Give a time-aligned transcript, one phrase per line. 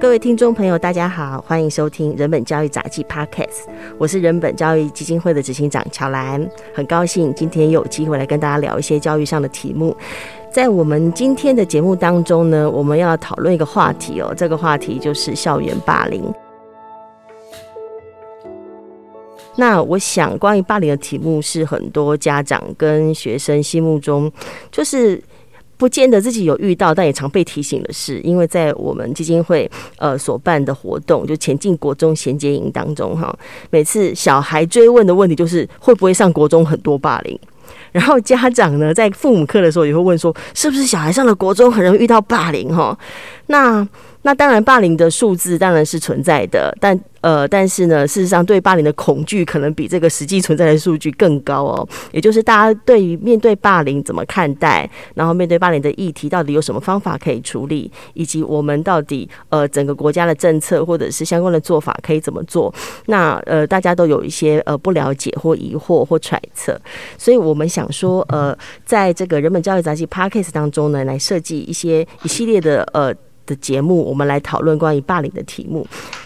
[0.00, 3.64] 各位听众朋友，大家好，欢迎收听人本教育杂记 Podcast，
[3.98, 9.96] 我是人本教育基金会的执行长乔兰，很高兴今天有机会来跟大家聊一些教育上的题目。
[10.52, 16.32] 在我们今天的节目当中呢，我们要讨论一个话题哦，这个话题就是校园霸凌。
[19.56, 24.30] 那我想，关于霸凌的题目是很多家长跟学生心目中
[24.70, 25.20] 就是。
[25.78, 28.20] 不见得自己有遇到，但也常被提醒的是。
[28.20, 33.34] 因为在我们基金会呃所办的活动，就前进国中衔接营当中，哈，
[33.70, 37.38] 每次小孩追问的问题就是会不会上国中很多霸凌，
[37.92, 42.74] 然后家长呢在父母课的时候也会问说，是不是小孩上了国中很容易遇到霸凌？
[42.74, 42.98] 哈，
[43.46, 43.88] 那。
[44.28, 51.88] 那当然，霸凌的数字当然是存在的，但呃，但是呢，事实上对霸凌的恐惧可能比这个实际存在的数据更高哦。
[52.12, 62.72] 也就是大家对于面对霸凌怎么看待，然后面对霸凌的议题到底有什么方法可以处理，以及我们到底呃整个国家的政策或者是相关的做法可以怎么做？
[63.06, 66.78] 那呃大家都有一些呃不了解或疑惑或揣测，
[67.16, 68.54] 所以我们想说呃，
[68.84, 73.14] 在这个人本教育杂记 Podcast 当中呢，来设计一些一系列的呃。
[73.48, 75.84] 的节目，我们来讨论关于霸凌的题目。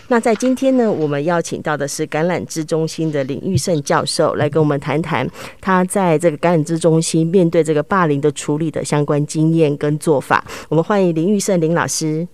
[0.08, 5.26] 那在今天呢，我们邀请到的是橄榄枝中心的林玉胜教授，来跟我们谈谈
[5.60, 10.44] 他在这个橄榄枝中心面对这个霸凌的处理的相关经验跟做法。
[10.68, 12.26] 我们欢迎林玉胜林老师。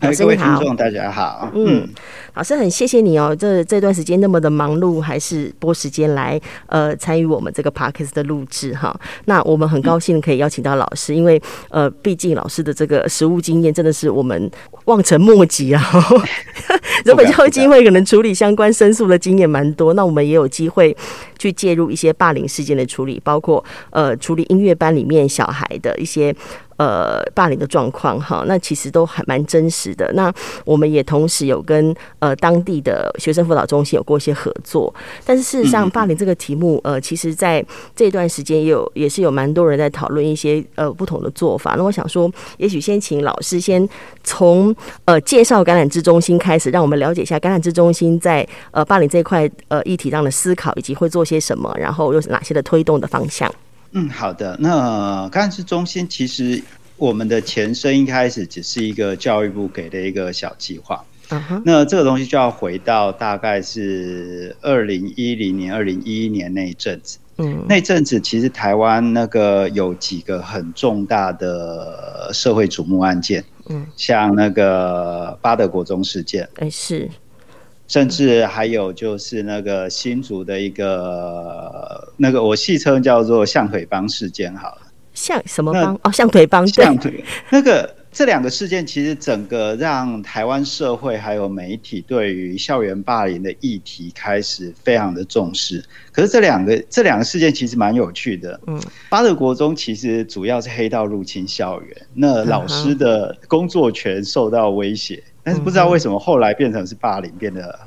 [0.00, 1.50] 各位听众，大家好。
[1.54, 1.88] 嗯，
[2.34, 8.98] 老师很谢谢你哦，这这段时间那么的忙碌，还是拨时间来呃参与我们这个 podcast 的录制哈。
[9.24, 14.48] 那我们很高兴可以邀请到老师，因为呃，毕竟老师的这个实务经验真的是我们
[14.84, 15.82] 望尘莫及啊。
[17.04, 20.96] 人本教育基金会可能处理相关申诉的经验蛮多，那我们也有机会
[21.38, 26.32] 去介入一些霸凌事件的处理，包括呃处理音乐班里面小孩的一些。
[26.78, 30.10] 呃，霸凌的状况哈，那其实都还蛮真实的。
[30.14, 30.32] 那
[30.64, 37.64] 我们也同时有跟呃当地的学生辅导中心有过一些合作，但是事实上，霸凌这个题目，呃，其实在
[37.96, 41.74] 这段时间也有也是有蛮多人在讨论一些呃不同的做法。
[41.76, 43.86] 那我想说，也许先请老师先
[44.22, 44.74] 从
[45.04, 53.52] 呃介绍橄榄枝中心开始，让我们了解一下橄榄枝中心在呃霸凌这一块呃议题上的思考，以及会做些什么，然后又是哪些的推动的方向。
[53.92, 54.56] 嗯，好的。
[54.60, 56.62] 那干事中心其实
[56.96, 61.04] 我们的前身一开始只是一个教育部给的一个小计划。
[61.30, 61.62] Uh -huh.
[61.64, 67.18] 那这个东西就要回到大概是二零一零年、二零一一年那一阵子。
[67.36, 73.44] 嗯，那阵子其实台湾那个有几个很重大的社会瞩目案件。
[73.68, 76.48] 嗯，像那个巴德国中事件。
[76.56, 77.08] 哎，是。
[77.88, 84.82] 甚至还有就是那个新竹的一个那个我戏称叫做“象腿帮”事件，好了，
[85.14, 85.98] 象什么帮？
[86.02, 87.24] 哦，象腿帮，象腿。
[87.50, 95.80] 那个这两个事件其实整个让台湾社会还有媒体对于校园霸凌的议题开始非常的重视。
[96.10, 98.60] 可是这两个这两个事件其实蛮有趣的。
[98.66, 105.22] 嗯，八德国中其实主要是黑道入侵校园，那老师的工作权受到威胁。
[105.44, 107.78] 但是不知道为什么后来变成是霸凌，变得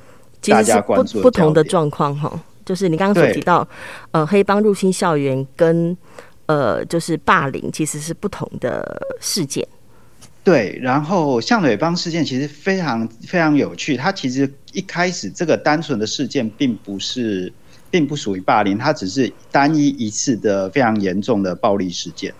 [0.47, 3.67] 大家关注不不同的状况哈，就是你刚刚所提到，
[4.11, 5.97] 呃，黑帮入侵校园跟
[6.45, 9.67] 呃，就是霸凌其实是不同的事件。
[10.43, 17.53] 对，然后象腿帮事件其实非常非常有趣，它其实一开始这个单纯的事件并不是，
[17.91, 22.33] 并不属于霸凌，它只是单一一次的非常严重的暴力事件。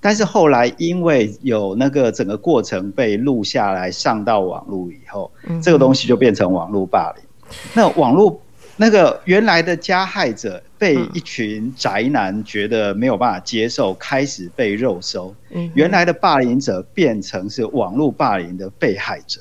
[0.00, 5.30] 但是后来，因为有那个整个过程被录下来上到网络以后，
[5.62, 7.24] 这个东西就变成网络霸凌。
[7.74, 8.40] 那网络
[8.82, 15.32] 那个原来的加害者被一群宅男觉得没有办法接受，开始被肉搜。
[15.74, 19.40] 原来的霸凌者变成是网络霸凌的被害者。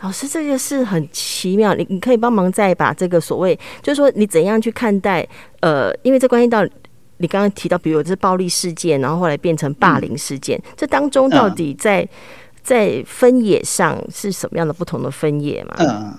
[0.00, 5.26] 老师，这个是很奇妙，你你可以帮忙再把这个所谓，就是说你怎样去看待？
[5.58, 6.64] 呃，因为这关系到。
[7.18, 12.08] 你刚刚提到，比如这是暴力事件，然后后来变成霸凌事件，嗯、这当中到底在
[12.64, 15.74] 在分野上是什么样的不同的分野嘛？
[15.78, 16.12] 嗯，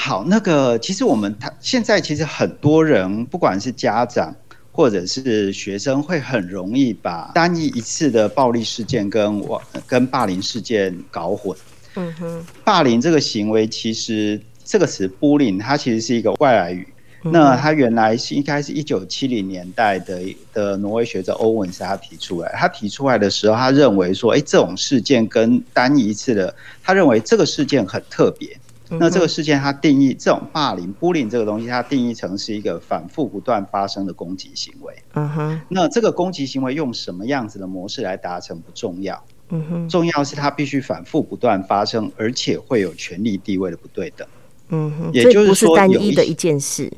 [0.00, 4.32] 好，那个其实我们他现在其实很多人，不管是家长
[4.70, 11.54] 或者是学生，会很容易把单一一次的暴力事件跟我跟霸凌事件搞混。
[11.96, 16.86] 嗯哼，霸凌这个行为其实这个词 “bullying” 它其实是一个外来语。
[17.20, 20.20] 那他原来是应该是一九七零年代的
[20.52, 26.54] 的挪威学者欧文斯他提出来，他提出来的时候，他认为说，哎，这种事件跟单一次的，
[26.84, 28.56] 他认为这个事件很特别。
[28.90, 34.94] 那这个事件它定义这种霸凌、bullying 这个东西，它定义成是一个反复不断发生的攻击行为。
[35.14, 35.60] 嗯哼。
[35.68, 44.26] 那这个攻击行为用什么样子的模式来达成不重要，嗯哼，重要是它必须反复不断发生，而且会有权力地位的不对等。
[44.70, 46.90] 嗯哼，也就是说，单一的一件事。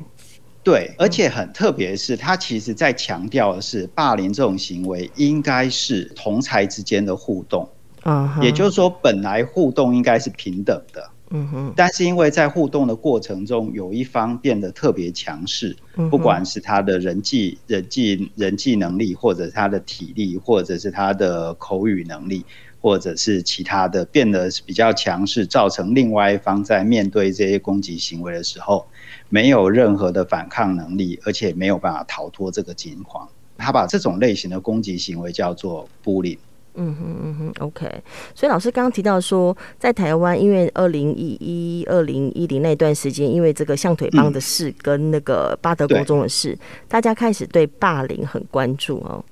[0.63, 7.67] 对，而且很特别的是，他其实在强调的是，霸凌这种行为应该是同才之间的互动。
[8.03, 11.09] 嗯，也就是说，本来互动应该是平等的。
[11.33, 15.75] 嗯哼，但是因为在互动的过程中，有一方变得特别强势，
[16.09, 22.45] 不管是他的人际、人际、人际能力，或者他的体力，或者是他的口语能力，
[22.81, 28.85] 或者是其他的变得比较强势，造成另外一方在面对这些攻击行为的时候，
[29.29, 33.25] 没有任何的反抗能力，而且没有办法逃脱这个惊慌。
[33.57, 36.39] 他把这种类型的攻击行为叫做 bullying。
[36.75, 37.85] 嗯哼嗯哼，OK。
[38.33, 49.23] 所以老师刚刚提到说，在台湾，因为二零一一、二零一零那段时间，因为这个象腿帮的事跟那个巴德国中的事，嗯、大家开始对霸凌很关注哦。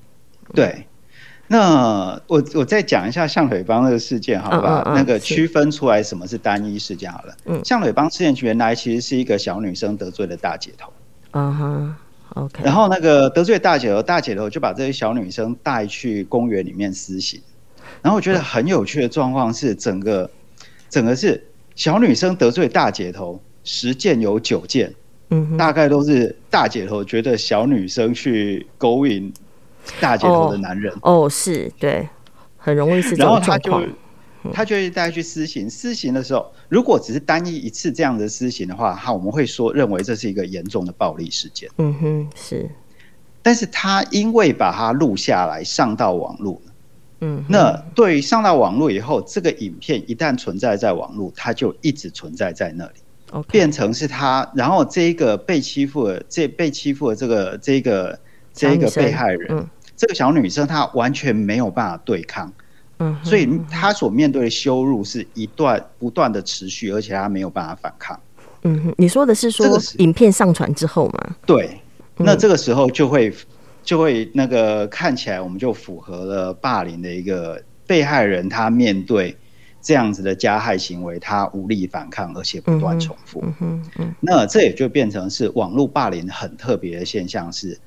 [0.54, 0.86] 对，
[1.48, 4.82] 那我我再讲一下象腿帮那个事件，好不好？
[4.82, 7.34] 嗯嗯嗯、那个区分出来什么是单一事件好了。
[7.46, 10.92] 嗯，象腿帮事件原来其实是一个小女生得罪了大姐头。
[11.32, 11.96] 嗯哼。
[12.64, 17.42] 然后那个得罪大姐头，大姐头就把这些小女生带去公园里面私刑。
[18.02, 20.30] 然后我觉得很有趣的状况是，整个
[20.90, 21.44] 整个是
[21.76, 24.94] 小女生得罪大姐头，十件有九件，
[25.30, 29.34] 嗯，大概都是大姐头觉得小女生去勾引
[30.00, 30.94] 大姐头的男人。
[31.02, 32.08] 哦，哦是对，
[32.58, 33.82] 很容易是这种状况。
[33.82, 33.94] 他就
[34.76, 41.70] 会带他去私刑，私刑的时候，如果只是单一一次这样的私刑的话，哈，我们会说认为这是一个严重的暴力事件。
[41.78, 42.70] 嗯哼，是。
[43.42, 46.62] 但是他因为把它录下来上到网络，
[47.22, 52.92] 嗯，那对于上到网络以后，这个影片一旦存在在网络，它就一直存在在那里
[53.32, 53.44] ，okay.
[53.44, 58.20] 变成是他，然后这一个被欺负的，这被欺负的这个这个
[58.54, 62.52] 这个被害人，嗯，这个小女生她完全没有办法对抗。
[63.00, 68.20] 嗯，所以他所面对的羞辱是一段不断的持续，而且他没有办法反抗。
[68.64, 69.66] 嗯哼，你说的是说
[70.00, 71.36] 影片上传之后吗？
[71.46, 71.80] 对，
[72.18, 73.34] 那这个时候就会
[73.84, 79.34] 就会那个看起来我们就符合了霸凌的一个被害人，他面对
[79.82, 83.42] 这样子的加害行为，他无力反抗，而且不断重复。
[83.46, 87.80] 嗯哼，嗯，那这也就变成是网络霸凌很特别的现象是。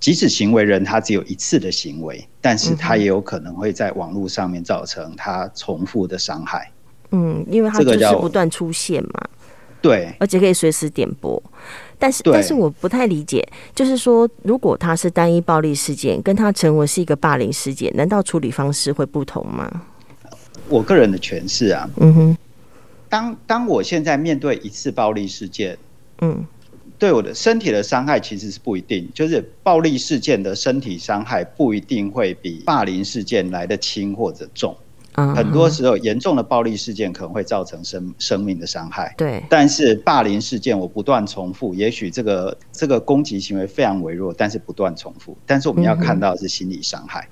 [0.00, 6.72] 即使行为人他只有一次的行为，但是他也有可能会在网络上面造成他重复的伤害。
[7.10, 9.20] 嗯，因为他就是不断出现嘛。
[9.82, 11.42] 对，而且可以随时点播。
[11.98, 19.82] 但是，但是我不太理解，就是说，如果他是单一暴力事件，跟他成为是一个霸凌事件，难道处理方式会不同吗？
[20.68, 22.36] 我个人的诠释啊，嗯哼，
[23.08, 25.76] 当当我现在面对一次暴力事件，
[26.22, 26.46] 嗯。
[27.00, 34.76] 对我的身体的伤害其实是不一定，就是暴力事件的身体伤害不一定会比霸凌事件来得轻或者重。
[35.14, 39.12] 很多时候严重的暴力事件可能会造成生生命的伤害。
[39.16, 45.36] 对，但是霸凌事件我不断重复，也许这个这个攻击行为非常微弱，但是不断重复。
[45.46, 47.26] 但是我们要看到的是心理伤害。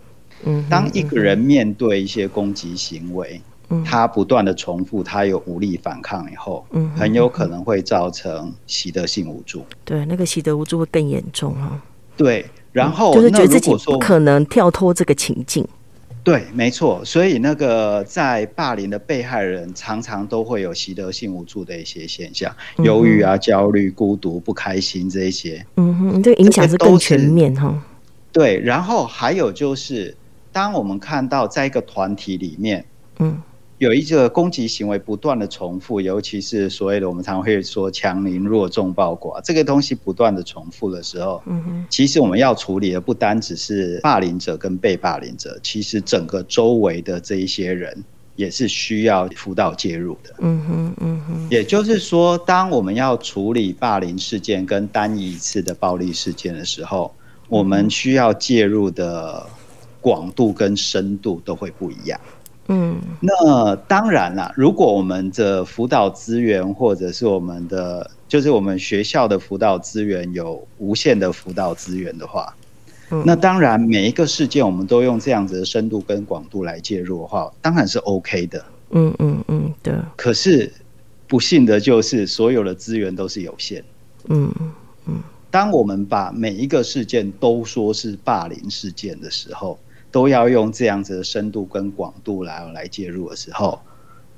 [0.44, 3.40] 嗯，当一个人面对一些攻击行为。
[3.84, 9.62] 他不断的重复，他有无力反抗以后，嗯，很有可能会造成习得性无助。
[9.84, 11.82] 对，那个习得无助会更严重啊。
[12.16, 15.66] 对，然后、嗯、就是觉得自己不可能跳脱这个情境。
[16.24, 17.04] 对，没错。
[17.04, 25.64] 所以那个在霸凌的被害人，常常都会有习得性无助的一些现象，忧郁啊、焦虑、孤独、不开心这一些。
[25.76, 27.82] 嗯哼，这个影响是更全面哈。
[28.32, 30.16] 对，然后还有就是，
[30.52, 32.84] 当我们看到在一个团体里面，
[33.18, 33.40] 嗯。
[33.78, 48.04] 有一个攻击行为不断的重复，尤其是所谓的我们常常会说强凌弱众暴寡这个东西不断的重复的时候，嗯，其实我们要处理的不单只是霸凌者跟被霸凌者，其实整个周围的这一些人
[48.34, 50.34] 也是需要辅导介入的。
[50.40, 51.48] 嗯哼，嗯哼。
[51.48, 57.14] 也就是说，当我们要处理霸凌事件跟单一一次的暴力事件的时候，
[57.48, 59.46] 我们需要介入的
[60.00, 62.20] 广度跟深度都会不一样。
[62.68, 64.52] 嗯，那当然啦。
[64.54, 72.54] 如果我们的辅导资源，或者是我们的，就是我们学校的辅导资源有无限的辅导资源的话，
[73.10, 78.64] 嗯，那当然每一个事件我们都用这样子的深度跟广度来介入的话，当然是 OK 的。
[78.90, 79.94] 嗯嗯嗯，对。
[80.14, 80.70] 可是
[81.26, 83.82] 不幸的就是所有的资源都是有限。
[84.28, 84.52] 嗯
[85.06, 85.22] 嗯。
[85.50, 89.78] 当我们把每一个事件都说是霸凌事件的时候，
[90.10, 93.78] 都要用这样子的深度跟广度来来介入的时候，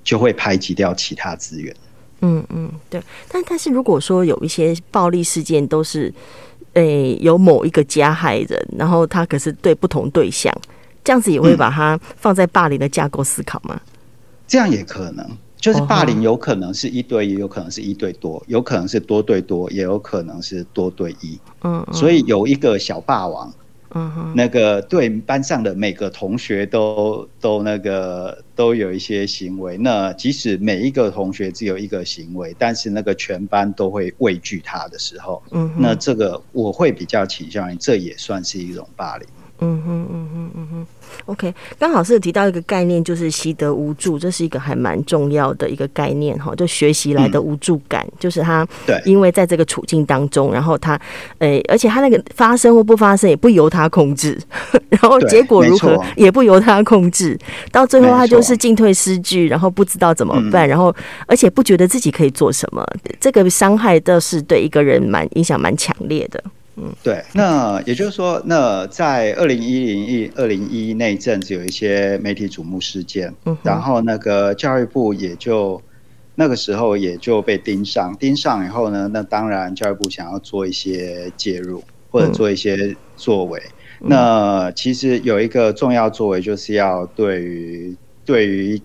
[0.02, 1.74] 就会排挤掉其他资源。
[2.22, 3.02] 嗯嗯，对。
[3.28, 6.12] 但但是如果说有一些暴力事件都是，
[6.74, 10.52] 诶、欸，有某一个加害人，然后他可是对不同对象，
[11.02, 13.80] 这样子也会把它放在霸凌的架构思考吗？
[14.46, 21.38] 这样也可能，就是霸凌有可能是一对一，有可能是一对多，有可能是多对多，也有可能是多对一。
[21.62, 23.52] 嗯，所以有一个小霸王。
[23.92, 39.26] 嗯哼，那个对班上的每个同学都都那个都有一些行为，那即使每一个同学只有一个行为，但是那个全班都会畏惧他的时候，嗯，那这个我会比较倾向于这也算是一种霸凌。
[39.62, 40.86] 嗯哼嗯哼嗯哼
[41.26, 50.94] ，OK，刚好是提到一个概念，就是习得无助，这是一个还蛮重要的一个概念哈，就学习来的无助感，嗯、就是他对，因为在这个处境当中，然后他，
[51.40, 54.38] 诶、欸，而且他那个发生或不发生也不由他控制，
[54.88, 57.38] 然后结果如何也不由他控制，
[57.70, 60.94] 到最后他就是进退失据，然后不知道怎么办，然后
[61.26, 62.82] 而且不觉得自己可以做什么，
[63.20, 66.42] 这个伤害倒是对一个人蛮影响蛮强烈的。
[66.82, 75.82] 嗯，对，那也就是说，那在二零一零一二零一那一阵子有一些媒体瞩目事件，嗯，然后那个教育部也就
[76.37, 83.62] 那个时候也就被盯上，盯上以后呢，那当然教育部想要做一些介入或者做一些作为，
[84.00, 87.94] 嗯，那其实有一个重要作为就是要对于
[88.25, 88.80] 对于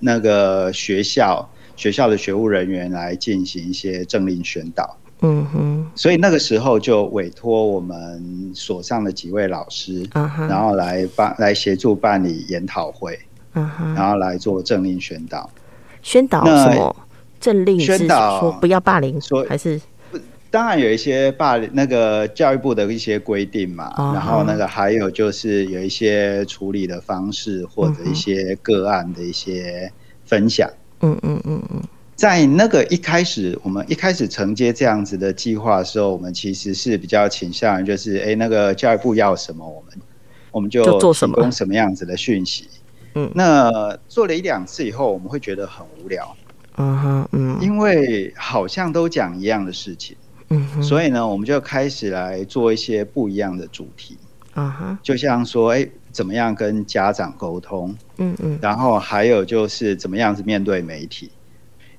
[0.00, 4.97] 那个学校学校的学务人员来进行一些政令宣导。
[5.20, 13.18] 嗯哼，所以那个时候就委托我们所上的几位老师，然后来办来协助办理研讨会，
[13.52, 15.50] 然后来做政令宣导。
[16.02, 16.96] 宣导什么？
[17.40, 19.80] 政令宣导说不要霸凌，说还是？
[20.50, 29.92] 当然有一些霸凌那个教育部的一些规定嘛，然后那个还有就是有一些处理的方式或者一些个案的一些
[30.24, 30.70] 分享。
[31.00, 31.82] 嗯嗯嗯嗯。
[32.18, 39.94] 在那个一开始，我们一开始承接这样子的计划的时候，我们其实是比较倾向于就是，哎，那个教育部要什么，我们
[40.50, 42.66] 我们就提供什么样子的讯息。
[43.14, 46.36] 嗯，那做了一两次以后，我们会觉得很无聊。
[46.78, 50.16] 嗯哼，嗯，因为好像都讲一样的事情。
[50.48, 54.18] 嗯哼，所以呢，我们就开始来做一些不一样的主题。
[54.54, 57.94] 啊哼，就像说，哎，怎么样跟家长沟通？
[58.16, 61.30] 嗯嗯，然后还有就是怎么样子面对媒体。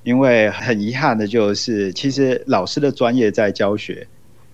[0.02, 4.06] 因为很遗憾的就是，其实老师的专业在教学，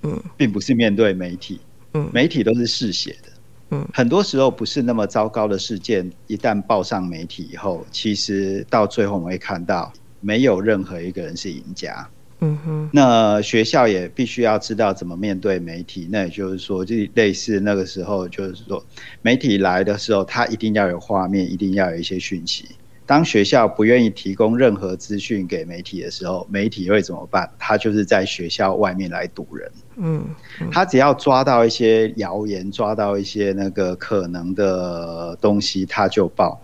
[0.03, 1.61] 嗯，并不是面对媒体，
[1.95, 3.29] 嗯，媒体都是试写的，
[3.71, 12.09] 嗯，很多时候不是那么糟糕的事件，一旦报上媒体以后，其实到最后我们会看到，没有任何一个人是赢家，
[12.41, 18.85] 嗯哼，那学校也必须要知道怎么面对媒体，那也就是说，就类似那个时候，就是说
[19.23, 22.67] 媒体来的时候，他一定要有画面，一定要有一些讯息。
[23.07, 27.49] 当学校不愿意提供任何资讯给媒体的时候，媒体会怎么办？
[27.57, 29.71] 他就是在学校外面来堵人。
[29.97, 30.25] 嗯，
[30.61, 36.61] 嗯，他只要抓到一些谣言，抓到一些那个可能的东西，他就报。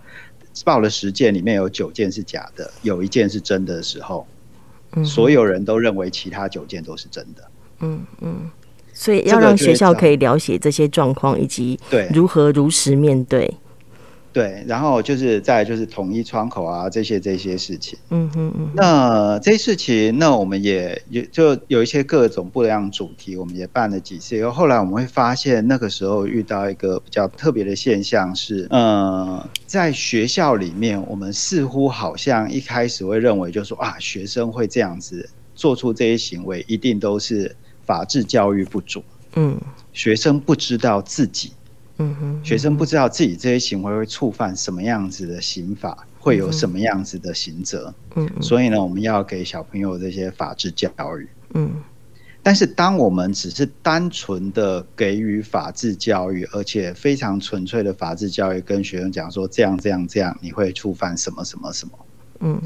[0.63, 4.27] 报了十件，里面有九件是假的，有一件是真的的时候，
[4.95, 7.43] 嗯，所有人都认为其他九件都是真的。
[7.79, 8.51] 嗯嗯，
[8.93, 13.51] 所以要让学校可以了解这些状况，以及对如何如实面对。
[14.33, 17.97] 对，然后就是再就是统一窗口啊，这些这些事情。
[18.09, 18.71] 嗯哼嗯。
[18.75, 24.35] 那这些事情，那我们也也就有一些各种不一样主题，我们也办了几次。
[24.35, 39.03] 然后后来我们会发现，那个时候遇到一个比较特别的现象是，呃，在学校里面，我们似乎好像一开始会认为，就是说啊，学生会这样子做出这些行为，一定都是法治教育不足。
[39.35, 39.55] 嗯。
[39.93, 41.51] 学生不知道自己。
[41.97, 47.93] 嗯哼，学生不知道自己这些行为会触犯什么样子的刑法，会有什么样子的刑责。
[48.15, 51.29] 嗯，所以呢，我们要给小朋友这些法治教育。
[51.53, 51.83] 嗯，
[52.41, 61.91] 但是当我们只是单纯的给予法治教育，而且非常纯粹的法治教育，跟学生讲说这样这样这样，你会触犯什么什么什么。
[62.39, 62.59] 嗯，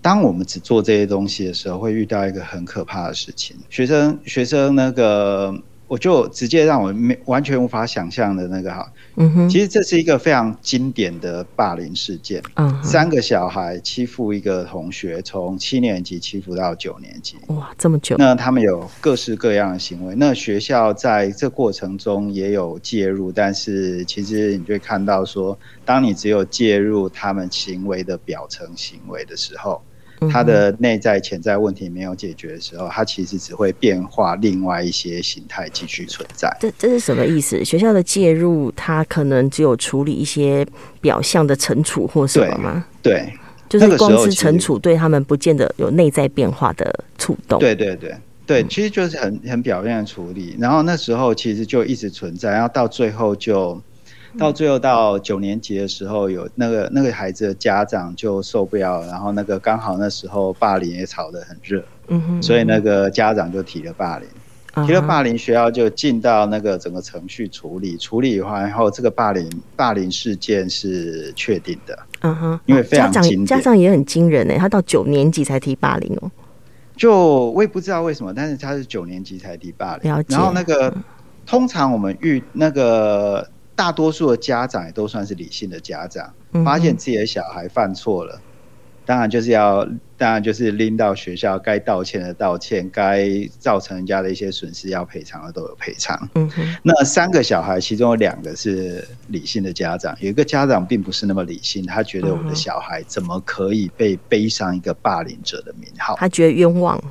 [0.00, 3.56] 当我们只做这些东西的时候，会遇到一个很可怕的事情。
[3.68, 5.60] 学生学生那个。
[5.90, 29.82] 我就直接让我没完全无法想象的那个哈，嗯哼，其实这是一个非常经典的霸凌事件，嗯哼，三个小孩欺负一个同学，从七年级欺负到九年级，哇，这么久，那他们有各式各样的行为，那学校在这过程中也有介入，但是其实你就会看到说，当你只有介入他们行为的表层行为的时候。
[30.28, 36.54] 他的内在潜在问题没有解决的时候，他其实只会变化另外一些形态继续存在。
[36.60, 37.64] 这这是什么意思？
[37.64, 40.66] 学校的介入，他可能只有处理一些
[41.00, 42.84] 表象的惩处或什么吗？
[43.00, 43.32] 对，
[43.68, 47.58] 对，就是光是惩处对他们不见得有内在变化的触动。
[47.58, 48.14] 对对对
[48.46, 50.56] 对，其实就是很很表面的处理。
[50.58, 53.80] 然后那时候其实就一直存在，然后到最后就
[54.38, 64.28] 到最后到九年级的时候，有那个那个孩子的家长就受不了，然后那个刚好那时候霸凌也炒得很热，嗯哼，所以那个家长就提了霸凌。
[64.86, 71.98] 提了霸凌，学校就进到那个整个程序处理，处理完以后，这个霸凌霸凌事件是确定的。
[72.20, 76.30] 嗯哼，因为非常经典，家长也很惊人呢，他到九年级才提霸凌哦。
[76.96, 80.24] 就我也不知道为什么，但是他是九年级才提霸凌。
[80.28, 80.94] 然后那个
[81.44, 83.44] 通常我们遇那个
[83.80, 86.30] 大多数的家长也都算是理性的家长，
[86.62, 88.38] 发现自己的小孩犯错了。
[89.06, 93.26] 当然就是要，当然就是拎到学校，该道歉的道歉，该
[93.58, 96.28] 造成人家的一些损失要赔偿的都有赔偿。
[96.82, 106.16] 那三个小孩，其中有两个是理性的家长，有一个家长并不是那么理性，他觉得我的小孩怎么可以被背上一个霸凌者的名号？
[106.16, 107.02] 他觉得冤枉。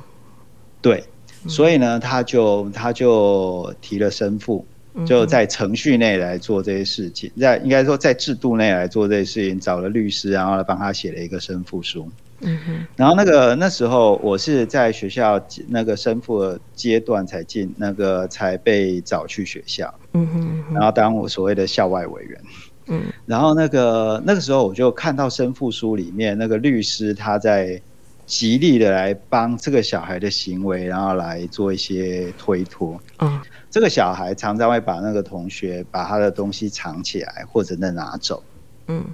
[0.80, 1.02] 对，
[1.48, 4.64] 所以呢，他就他就提了申复。
[5.06, 12.08] 就在程序内来做这些事情，在应该说在制度内来做这些事情，找了律师，然后来帮他写了一个申复书。
[12.40, 12.86] 嗯哼。
[12.96, 15.38] 然后那个那时候我是在学校
[15.68, 19.92] 那个申复的阶段才进，那个才被找去学校。
[20.14, 20.64] 嗯哼。
[20.74, 22.40] 然后当我所谓的校外委员。
[22.86, 23.02] 嗯。
[23.26, 27.80] 然后那个那个时候我就看到申复书里面那个律师他在
[28.26, 32.98] 极力的来帮这个小孩的行为，然后来做一些推脱。
[33.18, 33.40] 嗯。
[33.70, 38.42] 这个小孩常常会把那个同学把他的东西藏起来，或者那拿走，
[38.88, 39.04] 嗯，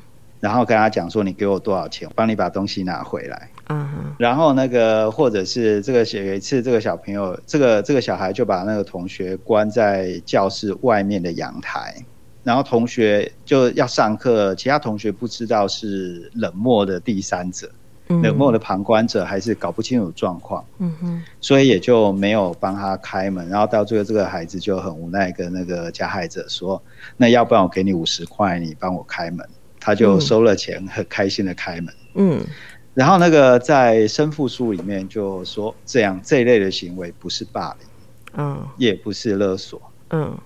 [0.41, 11.95] 然后跟他讲说：“你给我多少钱，我帮你把东西拿回来。”嗯，然后那个或者是这个有一次，这个小朋友，这个这个小孩就把那个同学关在教室外面的阳台，
[12.43, 17.71] 然后同学就要上课，其他同学不知道是冷漠的第三者。
[18.09, 26.83] 冷漠的旁观者还是搞不清楚状况，嗯哼，所以也就没有帮他开门，然后到最后这个孩子就很无奈跟那个加害者说
[27.17, 29.47] ：“那要不然我给你五十块，你帮我开门。”
[29.79, 32.45] 他就收了钱，很开心的开门，嗯，
[32.93, 37.89] 然后那个在申复书里面就说这样这一类的行为不是霸凌，
[38.37, 40.37] 嗯，也不是勒索，嗯，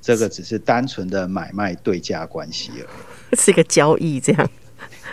[0.00, 2.82] 这个只是单纯的买卖对价关系而
[3.32, 4.50] 已， 是个交易这样。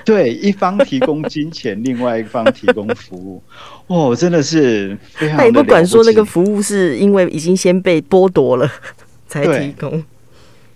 [0.05, 3.43] 对，一方提供金钱，另外一方提供服务，
[3.87, 5.37] 哦，真的是非常。
[5.37, 8.69] 他也不管说那个服务是因为已经先被剥夺了
[9.27, 10.03] 才提供。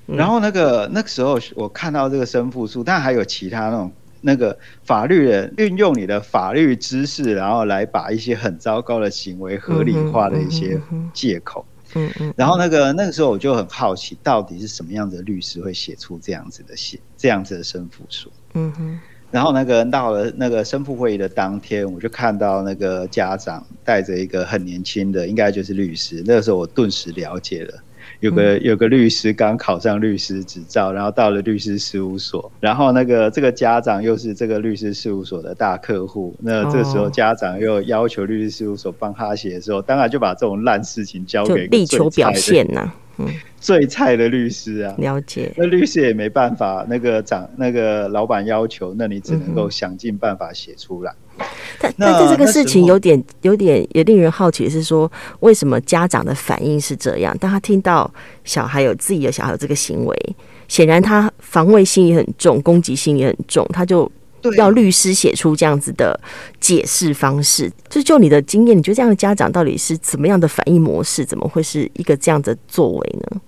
[0.06, 10.80] 然后那个那个时候我看到这个申复书，但还有其他那种那个法律人运用你的法律知识，然后来把一些很糟糕的行为合理化的一些
[11.14, 11.66] 借口。
[11.96, 12.34] 嗯嗯。
[12.36, 18.30] 然后那个那个时候我就很好奇，到底是什么样的律师会写出这样子的写这样子的申复书？
[18.56, 19.00] 嗯哼。
[19.34, 26.22] 然后那个到了那个申复会议的当天，我就看到那个家长带着一个很年轻的，应该就是律师。
[26.24, 27.74] 那个时候我顿时了解了，
[28.20, 36.36] 有个有个律师刚考上律师执照，然后到了律师事务所，然后那个这个家长又是这个律师事务所的大客户。
[36.40, 42.96] 那这个时候家长又要求律师事务所帮他写的时候，当然就把这种烂事情交给力求表现呐、啊。
[43.18, 43.28] 嗯，
[43.60, 45.52] 最菜的律师啊，了解。
[45.56, 51.14] 那律师也没办法，那个长那个老板要求，那你只能够想尽办法写出来。
[51.38, 51.46] 嗯、
[51.80, 57.36] 但但是这个事情有点有点也令人好奇，是说为什么家长的反应是这样？
[57.40, 58.12] 当他听到
[58.44, 60.36] 小孩有自己的小孩有这个行为，
[60.68, 64.12] 显然他防卫心也很重，攻击性也很重，他就。
[64.56, 66.20] 要律师写出这样子的
[66.60, 71.26] 解释方式，就就你的经验，你觉得这样的家长到底是怎么样的反应模式？
[71.26, 73.42] 怎么会是一个这样的作为呢？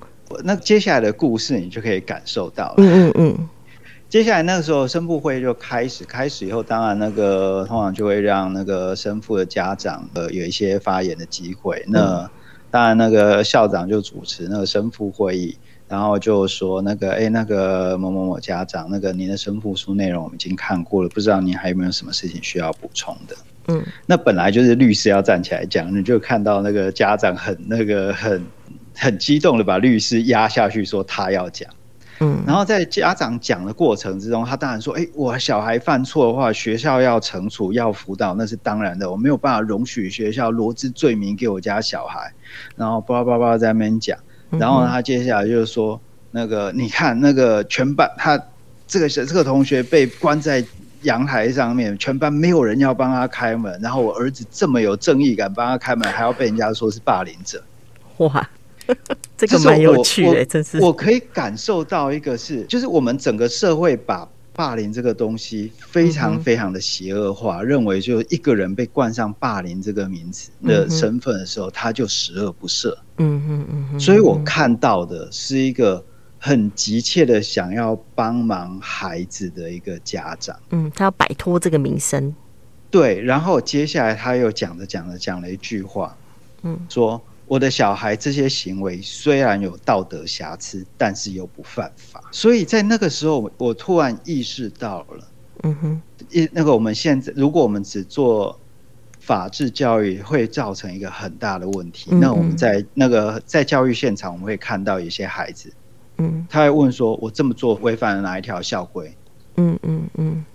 [0.43, 2.75] 那接下来的故事你就可以感受到了。
[2.77, 3.49] 嗯嗯嗯。
[4.07, 11.83] 接下来那个时候，生父会就开始，开始以后，当然那个通常就会让那个生父的家长呃有一些发言的机会。
[11.87, 12.29] 那
[12.69, 15.57] 当然那个校长就主持那个生父会议。
[15.87, 23.35] 然后就说那个，哎，那个某某某家长，那个您的申复书内容我们已经看过了，不知道您还有没有什么事情需要补充的？
[23.67, 28.43] 嗯，那本来就是律师要站起来讲，你就看到那个家长很那个很
[28.95, 31.69] 很激动的把律师压下去，说他要讲。
[32.21, 42.31] 嗯，然后在家长讲的过程之中，他当然说，哎，我小孩犯错的话，学校要惩处要辅导，那是当然的，我没有办法容许学校罗织罪名给我家小孩，
[42.77, 44.17] 然后叭叭叭在那边讲。
[44.51, 45.99] 然后他接下来就是说，
[46.31, 48.41] 那个你看，那个全班他
[48.87, 50.63] 这个这个同学被关在
[51.01, 53.79] 阳台上面，全班没有人要帮他开门。
[53.81, 57.63] 然后我儿子这么有正义感，帮他开门，还要被人家说是霸凌者。
[58.17, 58.49] 哇，
[59.35, 60.79] 这个蛮有趣的，真是。
[60.79, 64.27] 我可以感受到一个是，就是我们整个社会把。
[64.55, 72.95] 霸凌这个东西非常非常的邪恶化，嗯、认为就一个人被冠上霸凌这个名词的身份的时候，嗯、他就十恶不赦。
[73.17, 73.99] 嗯嗯嗯。
[73.99, 76.03] 所以我看到的是一个
[76.39, 80.57] 很急切的想要帮忙孩子的一个家长。
[80.69, 82.33] 嗯，他要摆脱这个名声。
[82.89, 86.15] 对，然后接下来他又讲着讲着讲了一句话，
[86.61, 92.23] 嗯，说我的小孩这些行为虽然有道德瑕疵，但是又不犯法。
[92.31, 95.27] 所以在那个时候，我突然意识到了，
[95.63, 98.59] 嗯哼，一那个我们现在如果我们只做
[99.19, 102.09] 法治教育，会造成一个很大的问题。
[102.11, 105.71] 嗯嗯，那我们在那个在教育现场，我们会看到一些孩子，
[106.17, 109.15] 嗯，他会问说：“我这么做违反了哪一条校规？”
[109.57, 110.45] 嗯嗯嗯。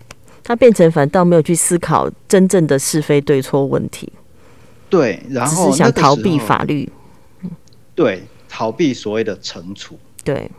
[0.42, 4.10] 他变成反倒没有去思考真正的是非对错问题，
[4.90, 6.90] 对，然后只是想逃避法律，
[7.94, 10.50] 对，逃避所谓的惩处，对，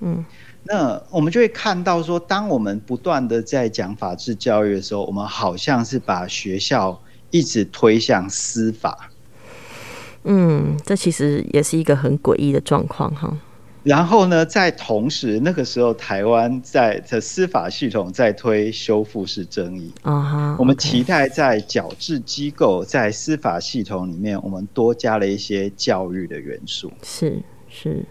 [0.00, 0.24] 嗯，
[0.64, 6.98] 那我们就会看到说，当我们不断的在讲法治教育的时候，我们好像是把学校
[7.30, 9.10] 一直推向司法，
[10.22, 13.36] 嗯，这其实也是一个很诡异的状况哈。
[13.84, 26.90] 然后呢，在同时，那个时候台湾在的司法系统在推修复式正义啊，我们期待在矫治机构在司法系统里面，我们多加了一些教育的元素。
[27.02, 28.02] 是是，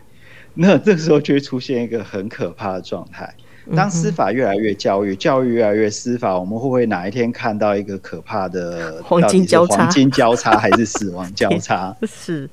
[0.54, 3.34] 那这个时候就会出现一个很可怕的状态。
[3.76, 9.78] 当司法越来越教育，教育越来越司法，我们会不会哪一天看到一个可怕的黄金交叉？
[9.78, 11.96] 黄金交叉还是死亡 交叉？
[12.06, 12.48] 是。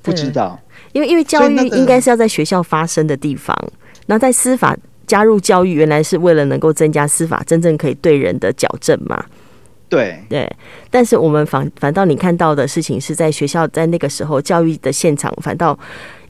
[0.00, 0.58] 不知道，
[0.92, 3.56] 因为因为教育应该是要在学校发生的地方，
[4.06, 9.24] 那在司法加入教育，原来是为了能够增加司法真正可以对人的矫正嘛？
[9.88, 10.50] 对对，
[10.90, 15.78] 但是我们反反倒你看到的事情是在学校，在那个时候教育的现场，反倒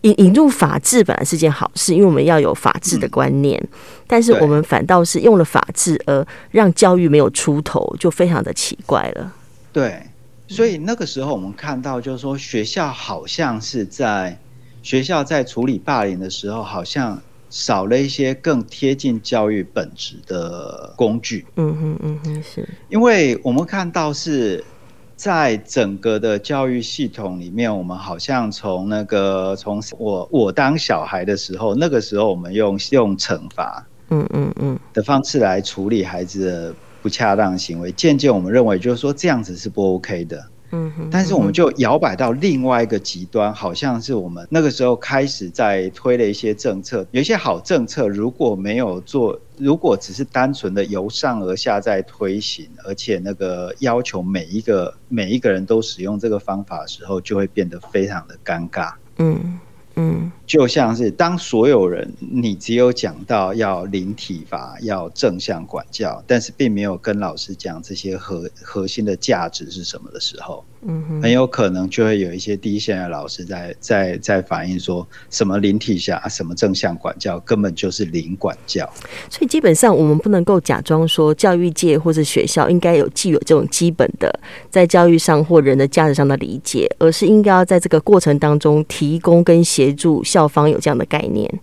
[0.02, 9.32] 引引入法治本来是件好事，因为我们要有法治的观念，嗯、但是我们反倒是用了法治而让教育没有出头，就非常的奇怪了。
[9.72, 10.02] 对。
[10.50, 14.34] 所以那个时候，我们看到就是说，学校好像是在
[14.82, 21.46] 学校在处理霸凌的时候，好像少了一些更贴近教育本质的工具。
[21.56, 22.68] 嗯哼嗯哼，是。
[22.88, 24.64] 因为我们看到是
[25.16, 36.74] 在整个的教育系统里面，我们好像从那个从我我当小孩的时候，那个时候我们用用惩罚，嗯嗯嗯的方式来处理孩子的。
[37.00, 59.58] 不恰当行为，渐渐我们认为就是说这样子是不 OK 的，嗯哼，但是我们就摇摆到另外一个极端，好像是我们那个时候开始在推了一些政策，有一些好政策如果没有做，如果只是单纯的由上而下在推行，而且那个要求每一个每一个人都使用这个方法的时候，就会变得非常的尴尬，嗯。
[59.98, 78.88] 嗯，就像是当所有人，你只有讲到要零体罚，要正向管教，但是并没有跟老师讲这些核核心的价值是什么的时候，嗯哼，很有可能就会有一些第一线的老师在在在反映说什么零体罚，什么正向管教，根本就是零管教。
[79.28, 84.32] 所以基本上我们不能够假装说教育界或者学校应该有既有这种基本的
[84.70, 89.87] 在教育上或人的价值上的理解，而是应该要在这个过程当中提供跟协。
[89.88, 91.60] 协助校方有这样的概念，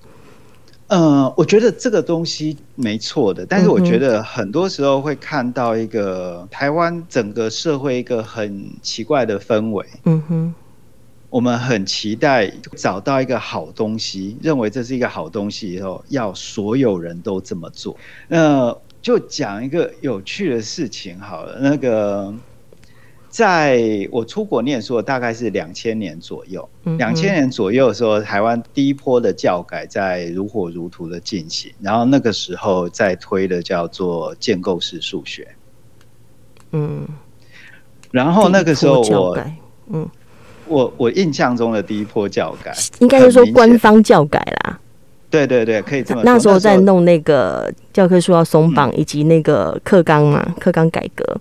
[0.87, 9.85] 呃，我觉得这个东西没错的，但是我觉得很多时候会看到一个台湾整个社会一个很奇怪的氛围。
[10.05, 10.53] 嗯哼，
[11.29, 17.95] 我们很期待找到一个好东西，认为这是一个好东西以后，要所有人都这么做。
[18.27, 22.33] 那就讲一个有趣的事情好了，那个。
[23.35, 26.69] 在我出国念书，大概是两千年左右。
[26.97, 35.45] 两千年左右的时候，台湾第一波的教改在如火如荼的进行，然后那个时候在推的叫做建构式数学。
[36.71, 37.05] 嗯，
[38.09, 39.37] 然后那个时候我，
[39.91, 40.07] 嗯，
[40.69, 44.79] 我我印象中的第一波教改，应该是说官方教改啦。
[45.29, 46.31] 对对对，可以这么说。
[46.31, 51.37] 那时候在弄那个教科书要松绑，以及那个课纲嘛，课纲改革。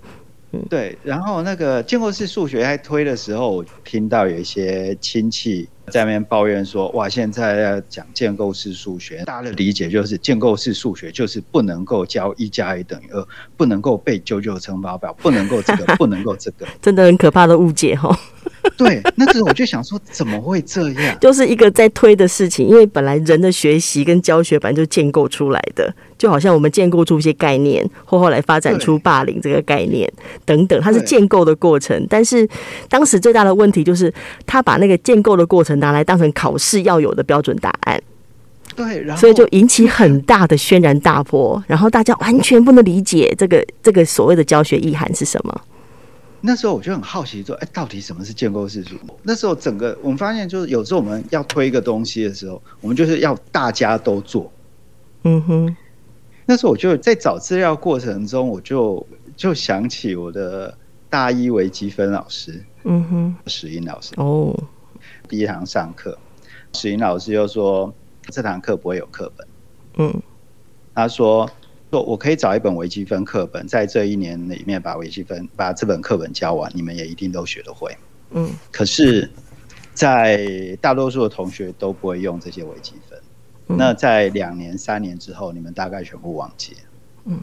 [0.69, 18.17] 对，然后那个建构式数学在推的时候，我听到有一些亲戚在那边抱怨说：“哇，现在要讲建构式数学，大家的理解就是建构式数学就是不能够教一加一等于二，不能够背九九乘法表，不能够这个，不能够这个， 真的很可怕的误解哈。”
[18.77, 21.17] 对，那时候我就想说，怎么会这样？
[21.21, 30.11] 就是一个在推的事情，因为本来人的学习跟教学本来就建构出来的，就好像我们建构出一些概念，或后来发展出霸凌这个概念
[30.45, 32.07] 等等，它是建构的过程。
[32.09, 32.49] 但是
[32.89, 34.13] 当时最大的问题就是，
[34.47, 38.03] 他把那个建构的过程拿来当成考试要有的标准答案。
[38.75, 45.61] 对，然后所以就引起很大的轩然大波，然后大家完全不能理解这个这个所谓的教学意涵是什么。
[46.47, 48.97] 那时候我就很好奇说，哎，到底什么是建构式组？
[49.23, 54.53] 那时候整个我们发现，就是有时候我们要推一个东西的时候，我们就是要大家都做。
[55.23, 55.77] 嗯哼。
[56.45, 60.77] 那时候我就在找资料过程中，我就就想起我的
[61.09, 64.13] 大一微积分老师，嗯哼，史英老师。
[64.19, 64.55] 哦。
[65.27, 66.19] 第一堂上课，
[66.75, 67.91] 史英老师又说
[68.25, 69.47] 这堂课不会有课本。
[69.97, 70.23] 嗯。
[70.95, 71.51] 他说。
[71.95, 77.97] 说我可以找一本微积分课本，在这一年里面把微积分把这本课本教完，你们也一定都学得会。
[78.33, 79.31] 嗯，可是，
[79.93, 83.17] 在大多数的同学都不会用这些微积分。
[83.69, 86.73] 嗯、那在两年、三年之后，你们大概全部忘记。
[87.27, 87.39] 嗯，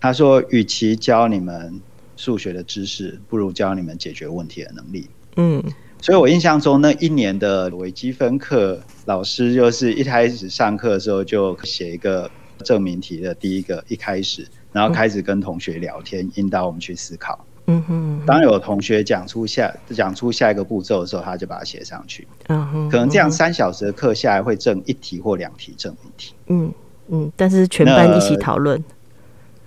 [0.00, 1.80] 他说，与其教你们
[2.16, 5.08] 数学的知识，不如教你们解决问题的能力。
[5.36, 5.62] 嗯，
[6.00, 12.28] 所以我印象中那一年的微积分课，老师就是一开始上课的时候就写一个。
[12.60, 17.44] 证明题的第一个一开始，然后开始跟同学聊天，嗯、引导我们去思考。
[17.66, 22.26] 嗯哼，当有同学讲出下讲出下一个步骤的时候，他就把它写上去。
[22.48, 26.34] 嗯哼，可能这样三小时的课下来会证一题或两题证明题。
[26.48, 26.72] 嗯
[27.08, 28.82] 嗯，但是全班一起讨论。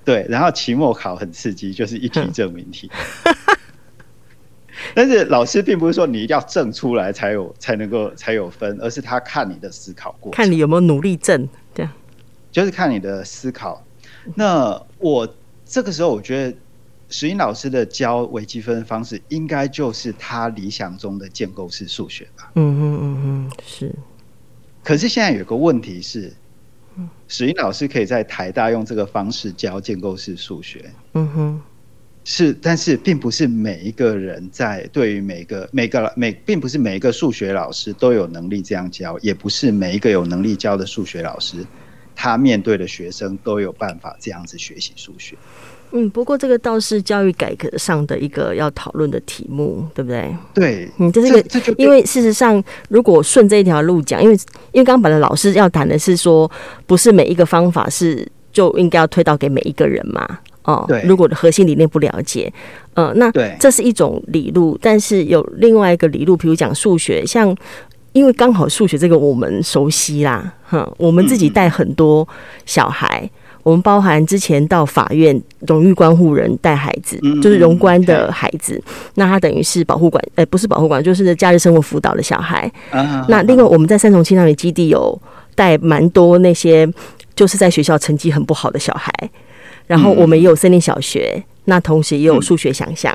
[0.03, 2.91] 对，然后期末考很刺激，就是一题证明题。
[4.93, 11.47] 但是老师并不是说你一定要证出来才有才能够才有分，而是他看你的思考过程，看你有没有努力证。
[12.53, 13.83] 就是看你的思考。
[14.35, 15.27] 那我
[15.65, 16.57] 这个时候，我觉得
[17.09, 22.51] 石英老师的教微积分的方式，应该就是他理想中的建构式数学吧。
[22.55, 23.93] 嗯嗯嗯嗯，是。
[24.83, 26.31] 可是现在有个问题是，
[27.27, 30.89] 石英老师可以在台大用这个方式教建构式数学。
[31.13, 31.61] 嗯哼。
[32.25, 41.65] 是，但是并不是每一个人在对于每个每个每，并不是每一个数学老师都有能力这样教，也不是每一个有能力教的数学老师。
[42.15, 45.35] 他面对的学生都有办法这样子学习数学。
[45.95, 50.35] 嗯，不过这个倒是教育改革上的一个要讨论的题目，对不对？
[50.51, 54.33] 对，嗯，这是一个，因为事实上，如果顺这一条路讲，因为
[54.71, 56.49] 因为刚刚本来老师要谈的是说，
[56.87, 60.27] 不是每一个方法是就应该要推导给每一个人嘛？
[60.63, 62.51] 哦，对，如果核心理念不了解，
[62.95, 67.55] 呃，那这是一种理路，但是有另外一个理路，比如讲数学，像。
[68.13, 72.27] 因为刚好数学这个我们熟悉啦，哼，我们自己带很多
[72.65, 73.29] 小孩，嗯、
[73.63, 82.71] 我们包含之前到法院荣誉关护人带孩子，嗯、就是荣关的孩子，嗯、那他等于是保护管，呃，不是保护管，就是假日生活辅导的小孩。
[82.91, 85.19] 啊、那另外我们在三重青少年基地有
[85.55, 86.87] 带蛮多那些
[87.35, 89.11] 就是在学校成绩很不好的小孩，
[89.87, 93.13] 然后我们也有森林小学，嗯、那同时也有数学想象。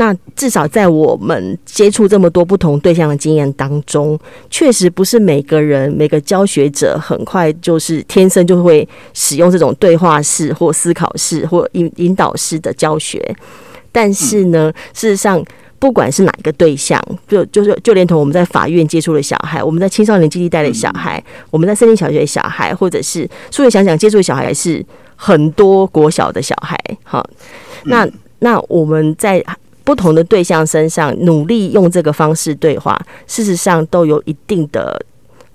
[0.00, 13.22] 嗯那至少在我们接触这么多不同对象的经验当中，确实不是每个人、每个教学者很快就是天生就会使用这种对话式或思考式或引引导式的教学。
[13.92, 15.44] 但是呢，事实上，
[15.78, 24.82] 不管是哪一个对象，就就是就连同我们在法院接触的小孩，我们在青少年基地带的小孩，我们在森林小学的小孩，或者是数学想想接触的小孩，是
[25.14, 26.74] 很多国小的小孩。
[27.04, 27.22] 好，
[27.84, 28.08] 那
[28.38, 29.44] 那我们在。
[29.84, 35.00] 不同的对象身上努力用这个方式对话，事实上都有一定的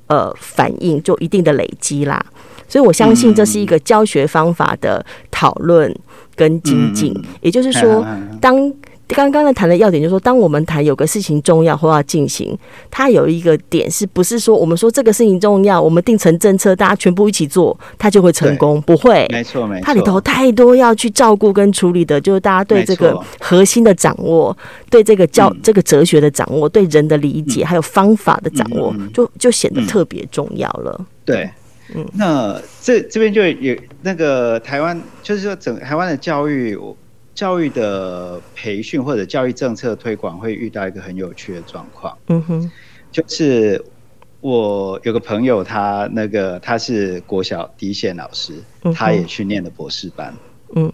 [0.07, 2.23] 呃反应，就一定的累积啦。
[2.67, 5.93] 所以我相信这是一个教学方法的讨论
[6.35, 7.13] 跟精进。
[7.41, 8.05] 也就是说，
[8.41, 8.71] 当
[9.09, 12.57] 刚刚的谈的要点就是说，当我们谈有个事情重要或要进行，
[12.89, 18.81] 它有一个点是不是说我们说这个事情重要，我们定成政策，大家全部一起做，它就会成功？
[18.81, 19.85] 不会，没错没错。
[19.85, 24.55] 它里头太多要去照顾跟处理的，就是大家对这个核心的掌握，
[24.89, 31.05] 对这个教这个哲学的掌握，对人的理解，还有方法的掌握，就就显得特别重要了。
[31.23, 31.47] 对，
[31.93, 36.77] 嗯，那这这边就有那个台湾，就是说整台湾的教育。
[37.35, 42.71] 教育的培训或者教育政策推广会遇到一个很有趣的状况，嗯哼，
[43.11, 43.83] 就是
[44.39, 48.53] 我有个朋友，他那个他是国小第一线老师，
[48.95, 50.33] 他也去念了博士班，
[50.75, 50.89] 嗯，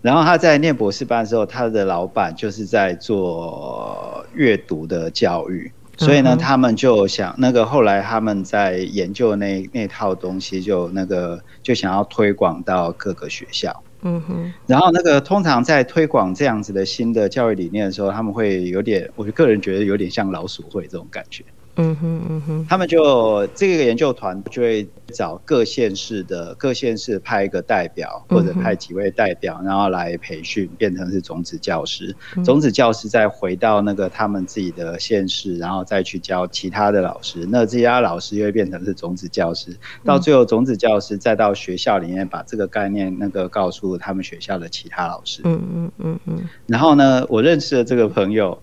[0.00, 13.82] 然后他在念博士班的时候，他的老板就是在做阅读的教育，所以呢，他们就想那个后来他们在研究那那套东西，就那个就想要推广到各个学校。
[14.04, 21.44] 嗯哼，然后那个通常在推广这样子的新的教育理念的时候，他们会有点，我个人觉得有点像老鼠会这种感觉。
[21.76, 32.14] 嗯哼嗯哼，他们就这个研究团就会找各县市的各县市派一个代表，或者派几位代表，然后来培训，变成是种子教师。
[32.44, 37.46] 种子教师再回到那个他们自己的县市，然后再去教其他的老师。
[37.48, 45.40] 那这家老师又会变成是种子教师，到最后种子教师再到学校里面把这个概念那个告诉他们学校的其他老师。
[45.44, 46.48] 嗯嗯嗯嗯。
[46.66, 48.62] 然后呢，我认识的这个朋友，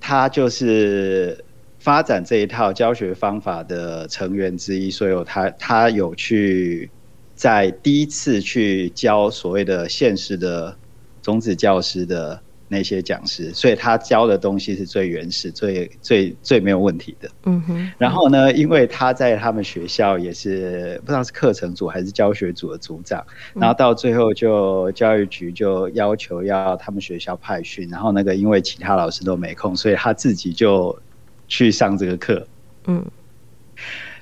[0.00, 1.43] 他就是。
[1.84, 6.90] 发展这一套教学方法的成员之一，所以他他有去
[7.34, 10.74] 在第一次去教所谓的现实的
[11.20, 17.28] 种子教师的那些讲师，所以他教的东西是最原始、最最最没有问题的。
[17.44, 17.92] 嗯哼。
[17.98, 30.98] 然后呢，因为他在他们学校也是不知道是课程组还是教学组的组长，然后到最后就教育局就要求要他们学校派训，然后那个因为其他老师都没空，所以他自己就。
[31.48, 32.46] 去上这个课，
[32.86, 33.04] 嗯，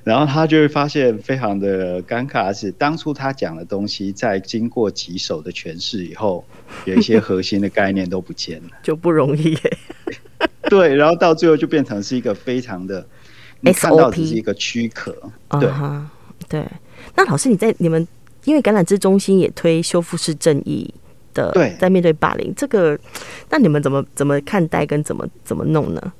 [0.03, 6.45] 然后他就会发现非常的尴尬，是当初他讲的东西，在经过几手的诠释以后，
[6.85, 9.57] 有一些核心的概念都不见了， 就不容易。
[10.69, 13.05] 对，然后到最后就变成是一个非常的，
[13.61, 15.15] 你看到只是一个躯壳。
[15.51, 15.69] 对
[16.49, 16.65] 对。
[17.15, 18.05] 那老师你在你们，
[18.45, 20.93] 因为橄榄枝中心也推修复式正义
[21.33, 22.97] 的，对，在面对霸凌这个，
[23.49, 26.13] 那你们怎么怎么看待跟怎么怎么弄呢？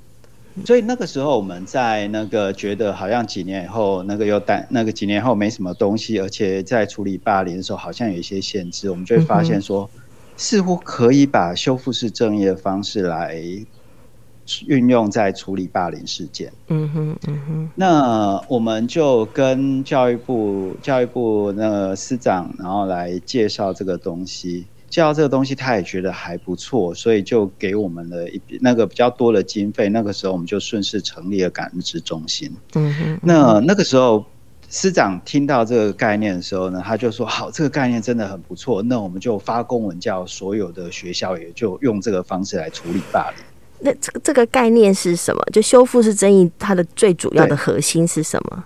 [0.65, 9.89] 所以那个时候，我们在那个觉得好像几年以后，那个又带那个几年后没什么东西，而且在处理霸凌的时候，好像有一些限制，我们就会发现说，
[10.37, 13.41] 似乎可以把修复式正义的方式来
[14.67, 16.53] 运用在处理霸凌事件。
[16.67, 17.69] 嗯哼，嗯哼。
[17.75, 24.65] 那我们就跟教育部教育部那个司长，然后来介绍这个东西。
[24.93, 29.89] 介绍这个东西，他也觉得还不错，所以就给我们了一笔那个比较多的经费。
[29.89, 32.55] 那个时候，我们就顺势成立了感恩之中心。
[32.75, 33.19] 嗯哼。
[33.23, 34.23] 那那个时候，
[34.69, 43.35] 师长听到这个概念的时候呢，他就说：“好，这个概念真的很不错。”那我们就发公文叫所有的学校也就用这个方式来处理罢了。
[43.79, 45.43] 那这个这个概念是什么？
[45.51, 48.63] 就修复是争议，它的最主要的核心是什么？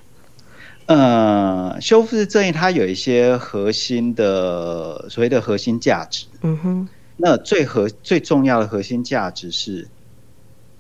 [0.88, 6.26] 呃，修复式正义它有一些核心的所谓的核心价值。
[6.42, 9.86] 嗯哼，那最核最重要的核心价值是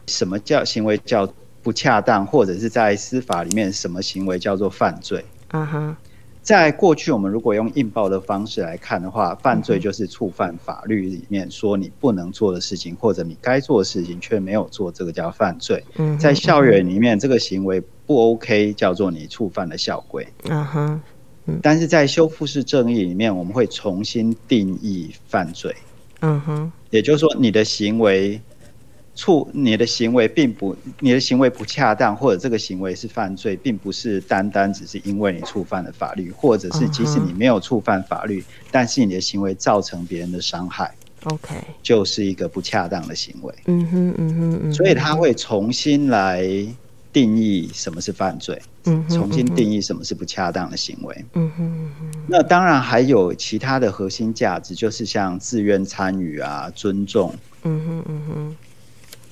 [0.07, 1.27] 什么叫行为叫
[1.61, 5.25] 不恰当，或者是在司法里面什么行为叫做犯罪？
[5.51, 5.95] 嗯哼，
[6.41, 15.83] 在过去我们如果用硬报的方式来看的话，犯罪就是触犯法律里面说你不能做的事情，或者你该做的事情却没有做，这个叫犯罪。
[15.97, 17.83] 嗯，在校园里面这个行为。
[18.07, 20.25] 不 OK，叫做你触犯了校规。
[20.45, 21.01] 嗯哼，
[21.61, 25.75] 但是在修复式正义里面，我们会重新定义犯罪。
[26.21, 28.41] 嗯哼，也就是说，你的行为
[29.13, 40.93] 触，你的行为并不，你的行为不恰当，或者这个行为是犯罪，并不是单单只是因为你触犯了法律，或者是即使你没有触犯法律，但是你的行为造成别人的伤害。
[41.23, 43.53] OK，就是一个不恰当的行为。
[43.65, 46.45] 嗯哼，嗯哼，嗯，所以他会重新来。
[47.17, 48.61] 定义什么是犯罪，
[49.09, 51.25] 重新定义什么是不恰当的行为。
[51.33, 51.89] 嗯哼，
[52.27, 57.33] 那当然还有其他的核心价值，就是像自愿参与啊、尊重。
[57.63, 58.55] 嗯哼嗯哼，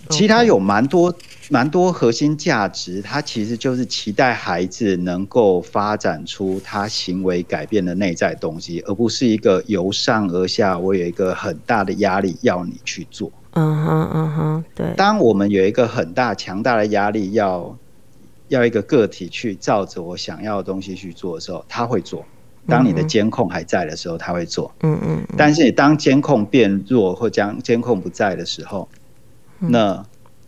[0.10, 1.14] 其他有蛮多
[1.52, 13.32] 蛮多核心价值，它其实就是期待孩子能够发展出他行为改变的内在动机，而不是一个由上而下，我有一个很大的压力要你去做。
[13.56, 14.94] 嗯哼嗯哼，对。
[14.96, 17.78] 当我们有一个很大强大的压力，要
[18.50, 22.24] 要一个个体去照着我想要的东西去做的时候，他会做。
[22.68, 24.74] 当你的监控还在的时候，他会做。
[24.82, 25.24] 嗯嗯。
[25.38, 28.90] 但是你当监控变弱或将监控不在的时候，
[29.60, 30.06] 那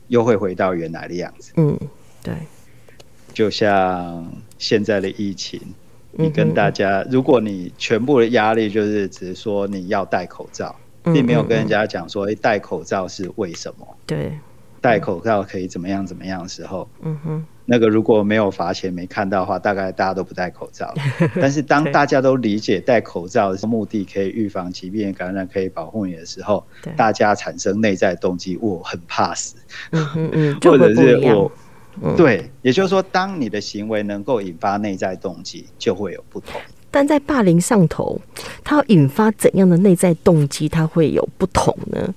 [0.07, 1.53] 又会回到原来的样子。
[1.55, 1.77] 嗯，
[2.21, 2.33] 对。
[3.33, 4.25] 就像
[4.57, 5.61] 现在的疫情，
[6.11, 10.75] 你跟大家，如果你全部的压力就是只是说你要戴口罩。
[11.13, 13.87] 并没有跟人家讲说，哎，戴口罩是为什么？
[14.05, 14.31] 对，
[14.81, 20.93] 戴口罩可以怎么样怎么样的时候，嗯哼，那个如果没有罚钱没看到的话，大概大家都不戴口罩。
[21.41, 26.65] 但是当大家都理解戴口罩的目的可以预防疾病感染，可以保护你的时候，
[26.95, 29.55] 大家产生内在动机，我很怕死，
[29.91, 31.51] 嗯嗯， 或者是我，
[32.15, 36.61] 对，也就是说，当你的行为能够引发内在动机，就会有不同。
[36.89, 38.19] 但在霸凌上头，
[38.63, 40.67] 它要引发怎样的内在动机？
[40.69, 42.13] 它会有不同呢？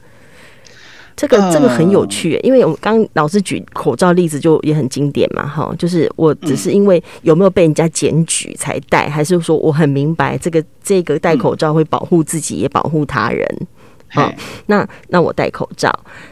[1.17, 13.47] 这个这个很有趣，因为我刚老师举口罩例子就也很经典嘛，哈，就是我只是因为有没有被人家检举才戴，还是说我很明白这个这个戴口罩会保护自己也保护他人，
[14.11, 14.35] 好、哦，
[14.67, 15.91] 那那我戴口罩。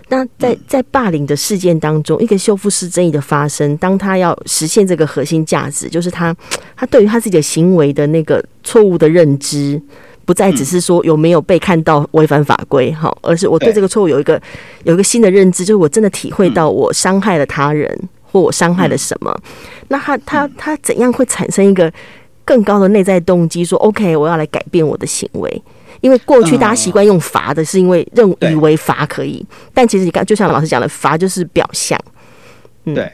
[0.09, 6.35] 那在在霸凌的事件当中，一个修复式正义的发生，当他要实现这个核心价值，就是他
[6.77, 9.81] 他对于他自己的行为的那个错误的认知，
[10.25, 14.41] 不再只是说有没有被看到违反法规，哈，而是我对这个错误有一个
[14.83, 19.33] 有一个新的认知，就是我真的体会到我伤害了他人，或我伤害了什么。
[19.87, 21.93] 那他他他怎样会产生一个
[22.45, 25.63] 更高的内在动机，说 OK，我要来改变我的行为？
[26.01, 31.99] 因为过去大家习惯用罚的，是因为认以为罚可以，但其实你看，就像老师讲的，罚就是表象。
[32.85, 33.13] 嗯、对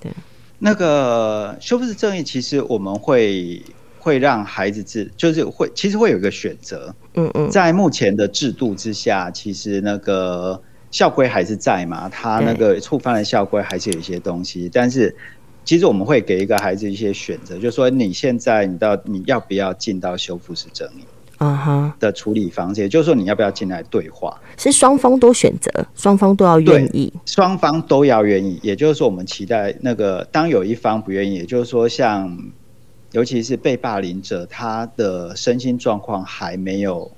[0.00, 0.12] 对，
[0.58, 3.62] 那个修复式正义，其实我们会。
[4.00, 6.94] 会让孩子自就是会，其实会有一个选择。
[7.14, 10.58] 嗯嗯，在目前的制度之下，其实那个
[10.90, 14.70] 校规还是在嘛，他那个触犯了校规，还是有一些东西。
[14.72, 15.14] 但是，
[15.62, 21.04] 其实我们会给一个孩子一些选择，就是说你现在你到你要不要进到修复式正义
[21.38, 28.60] 啊哈的处理方式，也就是说你要不要进来对话，是双方都选择，双方都要愿意，双方都要愿意。
[28.62, 32.36] 也就是说，我们期待那个当有一方不愿意，也就是说像。
[33.12, 37.10] 尤其是被霸凌者，他的身心状况还没有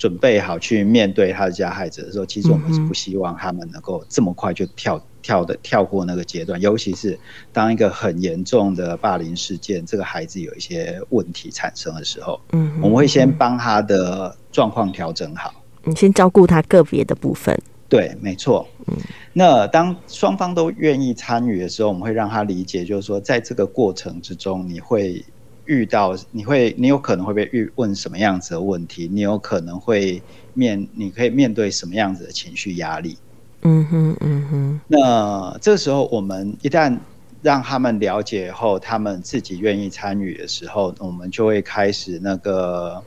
[0.00, 6.58] 准备好去面对他的加害者的时候，其实我们是不希望他们能够这么快就跳跳的跳过那个阶段。
[6.58, 7.20] 尤其是
[7.52, 15.52] 当一个很严重的霸凌事件，这个孩子有一些问题产生的时候，嗯，我们会先帮他的状况调整好，
[15.84, 17.54] 你先照顾他个别的部分。
[17.86, 18.66] 对，没错。
[18.86, 18.96] 嗯，
[19.34, 25.22] 那当双方都愿意参与的时候，我们会让他理解，就是说，在这个过程之中，你会
[25.70, 30.20] 遇到，你会，你有可能会被遇问什么样子的问题，你有可能会
[30.52, 33.16] 面，你可以面对什么样子的情绪压力。
[33.62, 34.80] 嗯哼，嗯哼。
[34.88, 36.98] 那这时候，我们一旦
[37.40, 43.00] 让他们了解后，他们自己愿意参与的时候，我们就会开始那个，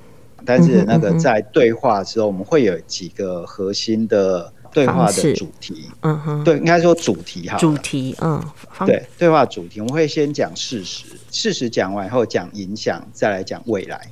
[0.45, 4.52] 但是那个在对话之后，我们会有几个核心的。
[4.73, 7.57] 对话的主题，嗯哼，对，应该说主题哈。
[7.57, 8.43] 主题，嗯，
[8.85, 14.09] 对，对话主题，我们会先讲事实，事实讲完以后讲影响，再来讲未来。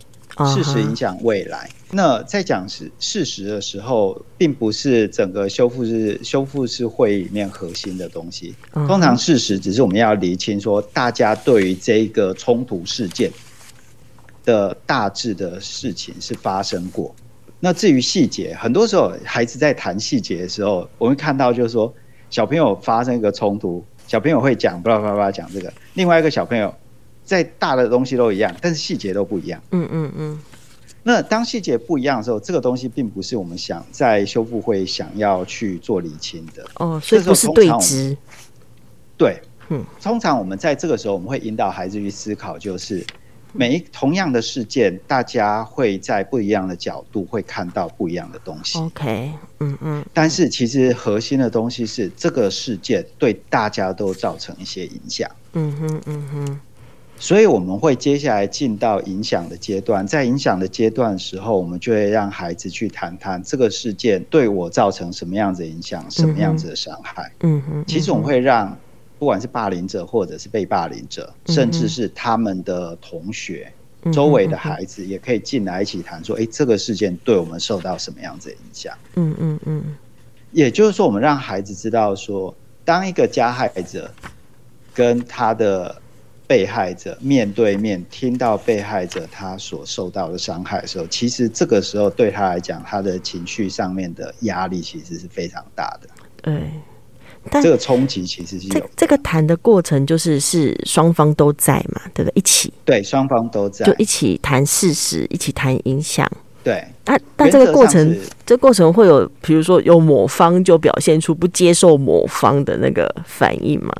[0.55, 1.70] 事实影响未来。
[1.91, 8.55] 那在讲事事实的时候，并不是整个修复式修复式会议里面核心的东西。
[8.72, 13.30] 通常事实只是我们要厘清说，大家对于这个冲突事件
[14.45, 17.14] 的大致的事情是发生过。
[17.64, 21.93] 那至于细节，很多时候孩子在谈细节的时候，我们看到就是说，
[22.28, 26.74] 小朋友发生一个冲突，小朋友会讲巴拉巴拉讲这个，另外一个小朋友
[27.24, 29.62] 在大的东西都一样，但是细节都不一样。
[29.70, 30.39] 嗯嗯嗯。
[31.03, 36.66] 那当细节不一样的时候，这个东西并不是我们想在修复会想要去做厘清的。
[36.78, 38.18] 哦，所以不是对峙。
[39.16, 39.39] 对，
[39.70, 43.05] 嗯，通常我们在这个时候，我们会引导孩子去思考，就是。
[43.53, 48.79] 每一同样的事件，大家会在不一样的角度会看到不一样的东西。
[48.79, 50.05] OK，嗯嗯。
[50.13, 55.29] 但是其实核心的东西是这个事件对大家都造成一些影响。
[55.53, 56.59] 嗯哼，嗯哼。
[57.17, 67.31] 所以我们会接下来进到影响的阶段，在影响的阶段的时候，我们就会让孩子去谈谈这个事件对我造成什么样子的影响，什么样子的伤害。
[67.41, 67.83] 嗯哼。
[67.85, 68.77] 其实我们会让。
[69.22, 73.72] 不管是霸凌者，或者是被霸凌者，甚至是他们的同学、
[74.11, 79.95] 周围的孩子，也可以进来一起谈说：“哎，这个事件对我们受到什么样子的影响？”嗯嗯嗯。
[80.51, 82.51] 也就是说，我们让孩子知道说，
[82.84, 84.09] 当一个加害者
[84.91, 86.01] 跟他的
[86.47, 96.09] 被害者面对面，听到被害者他所受到的伤害的时候，其实这个时候对他来讲，他的情绪上面的压力其实是非常大的。
[96.41, 96.72] 对。
[97.49, 102.33] 但这个冲击其实是有这这个谈的过程，就是是双方都在嘛，对不对？
[102.35, 106.29] 一起对，双方都在，就一起谈事实，一起谈影响。
[106.63, 108.15] 对，那但这个过程，
[108.45, 113.91] 这个过程会有，比如说有某方就表现出不接受某方的那个反应吗？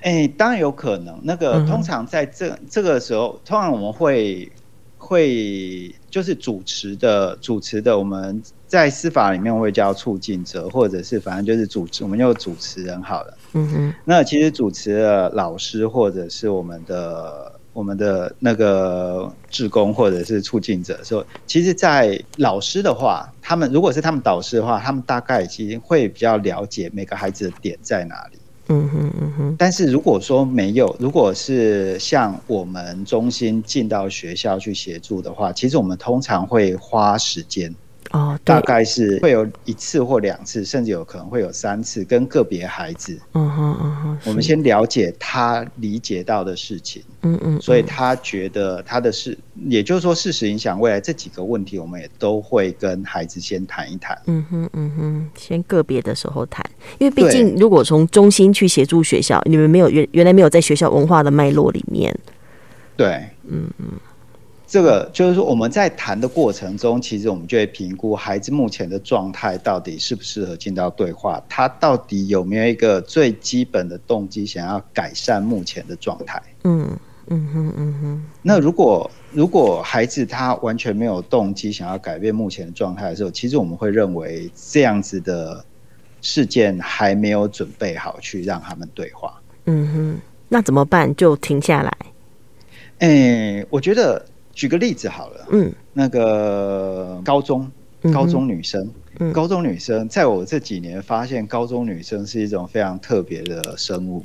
[0.00, 1.16] 哎、欸，当然有可能。
[1.22, 4.50] 那个通常在这、嗯、这个时候，通常我们会
[4.96, 8.42] 会就是主持的主持的我们。
[8.68, 13.38] 在司法里面会叫促进者，或者是反正就是主持，我们就主持人好了。
[13.54, 13.94] 嗯哼。
[14.04, 28.38] 那其实主持的老师或者是我们的我们的那个志工或者是促进者说，其实，在老师的话，他们如果是他们导师的话，他们大概其实会比较了解每个孩子的点在哪里。
[28.68, 29.56] 嗯哼嗯哼。
[29.58, 37.74] 但是如果说没有，如果是像我们中心进到学校去协助的话，其实我们通常会花时间。
[38.12, 43.18] 哦，大概是会有一次或两次，甚至有可能会有三次，跟个别孩子。
[43.34, 47.02] 嗯哼嗯哼，我们先了解他理解到的事情。
[47.22, 49.36] 嗯嗯，所以他觉得他的事，
[49.66, 54.18] 也就是说事实影响未来这几个问题，我们也都会跟孩子先谈一谈。
[54.26, 56.64] 嗯哼嗯哼，先个别的时候谈，
[56.98, 62.16] 因为毕竟如果从中心去协助学校，你们没有原原来没有在学校文化的脉络里面。
[62.96, 63.86] 对，嗯嗯。
[64.68, 76.42] 这个就是说，我们在谈的过程中，其实我们就会评估孩子目前的状态到底适不适合进到对话，他到底有没有一个最基本的动机想要改善目前的状态。
[76.64, 76.86] 嗯
[77.28, 78.24] 嗯哼嗯哼。
[78.42, 85.64] 那如果如果孩子他完全没有动机想要改变目前的状态的时候，其实我们会认为这样子的
[86.20, 89.40] 事件还没有准备好去让他们对话。
[89.64, 91.16] 嗯哼，那怎么办？
[91.16, 91.96] 就停下来。
[92.98, 94.22] 哎，我觉得。
[94.58, 97.70] 举个例子好了，嗯，那个高中
[98.12, 98.90] 高中女生，
[99.20, 104.24] 嗯，高中女生，在我这几年发现，高中女生是一种非常特别的生物。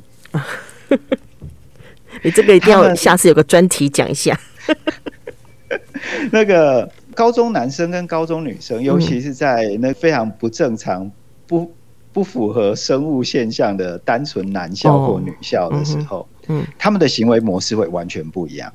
[2.24, 4.36] 你这个一定要下次有个专题讲一下。
[6.34, 11.12] 那个高中男生跟高中女生，尤其是在那非常不正常、
[11.46, 11.72] 不
[12.12, 18.74] 不符合生物现象的单纯男校或女校的时候，嗯，他们的行为模式会完全不一样。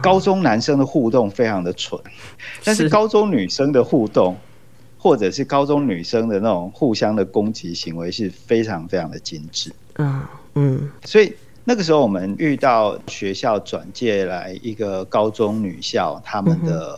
[0.00, 2.00] 高中男生的互动非常的蠢，
[2.62, 4.36] 但是高中女生的互动，
[4.96, 9.72] 或者是高中女生的那种互相的攻击行为是非常非常的精致。
[9.96, 10.22] 嗯
[10.54, 16.96] 嗯，所以那个时候我们遇到学校转借来一个高中女校他们的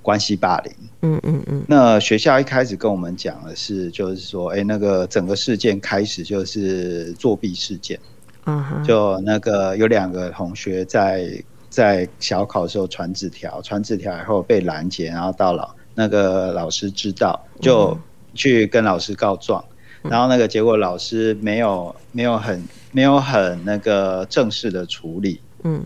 [0.00, 0.72] 关系霸凌。
[1.02, 7.98] 嗯嗯嗯，那学校一开始跟我们讲的是，就是说，哎，那个整个事件开始就是作弊事件。
[8.46, 17.96] 嗯，就那个有两个同学在在小考的时候传纸条，传纸条以后被拦截，然后到老那个老师知道，就
[18.34, 19.64] 去跟老师告状，
[20.02, 25.84] 然后那个结果老师没有没有很没有很那个正式的处理，嗯，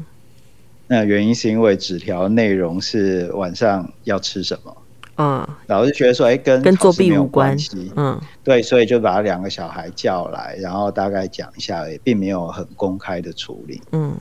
[0.87, 4.77] 那原因是因为纸条内容是晚上要吃什么。
[5.19, 7.59] 嗯，老师觉得说，哎、欸，跟跟作弊无关。
[7.59, 14.15] 系，嗯，对，所以就把两个小孩叫来，然后大概讲一下，也并没有很公开的处理，嗯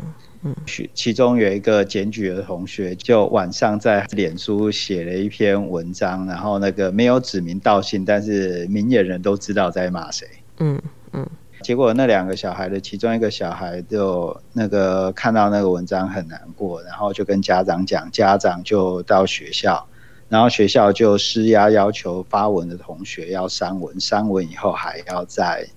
[0.43, 0.55] 嗯，
[0.93, 10.25] 其中有一个检举的同学，就晚上在脸书写了一篇文章，然后那个没有指名道姓，但是明眼人都知道在骂谁，
[10.59, 10.81] 嗯
[11.11, 11.27] 嗯，
[11.61, 19.85] 结果那两个小孩的其中一个小孩就那个看到那个文章很难过，然后就跟家长讲，家长就到学校。
[20.27, 25.67] 然后学校就施压，要求发文的同学要删文，删文以后还要再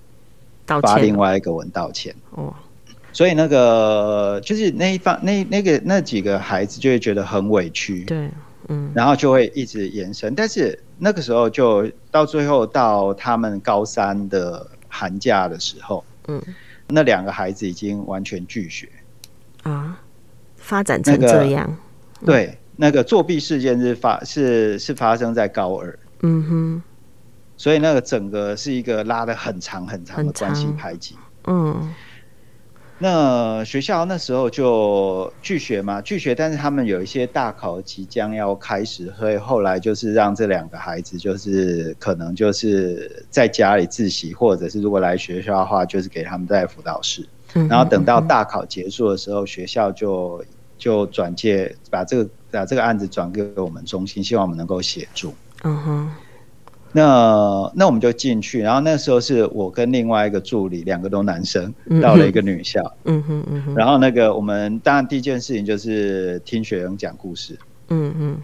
[0.66, 2.14] 发另外一个文道歉。
[2.30, 2.52] 哦，
[3.12, 8.30] 所以那个就是那一方那那个那几个孩子就会觉得很委屈，对，
[8.68, 10.34] 嗯，然后就会一直延伸。
[10.34, 16.42] 但是那个时候就到最后到他们高三的寒假的时候，嗯，
[16.88, 18.88] 那两个孩子已经完全拒绝。
[19.62, 20.00] 啊，
[20.56, 21.76] 发展成这样，
[22.20, 22.58] 那个、对。
[22.80, 26.82] 那个作弊事件是发是是发生在高二，嗯哼，
[27.56, 31.16] 所以那个整个是一个拉的很长很长的关系排挤，
[31.48, 31.92] 嗯，
[32.98, 47.28] 那学校那时候就拒学嘛，拒学，但是他们有一些大考即将要开始，所以后来就是让这两个孩子就是可能就是在家里自习，或者是如果来学校的话，就是给他们在辅导室，
[47.68, 50.44] 然后等到大考结束的时候，学校就
[50.78, 52.30] 就转介把这个。
[52.50, 55.34] 把这个案子转给我们中心，希望我们能够协助。
[55.64, 56.10] 嗯哼，
[56.92, 62.80] 那那我们就进去，然后那时候是我跟另外一个助理，两个都男生，到了一个女校。
[63.04, 63.74] 嗯哼嗯哼。
[63.74, 67.58] 然后那个我们当然第一件事情就是听学生讲故事。
[67.88, 68.42] 嗯嗯。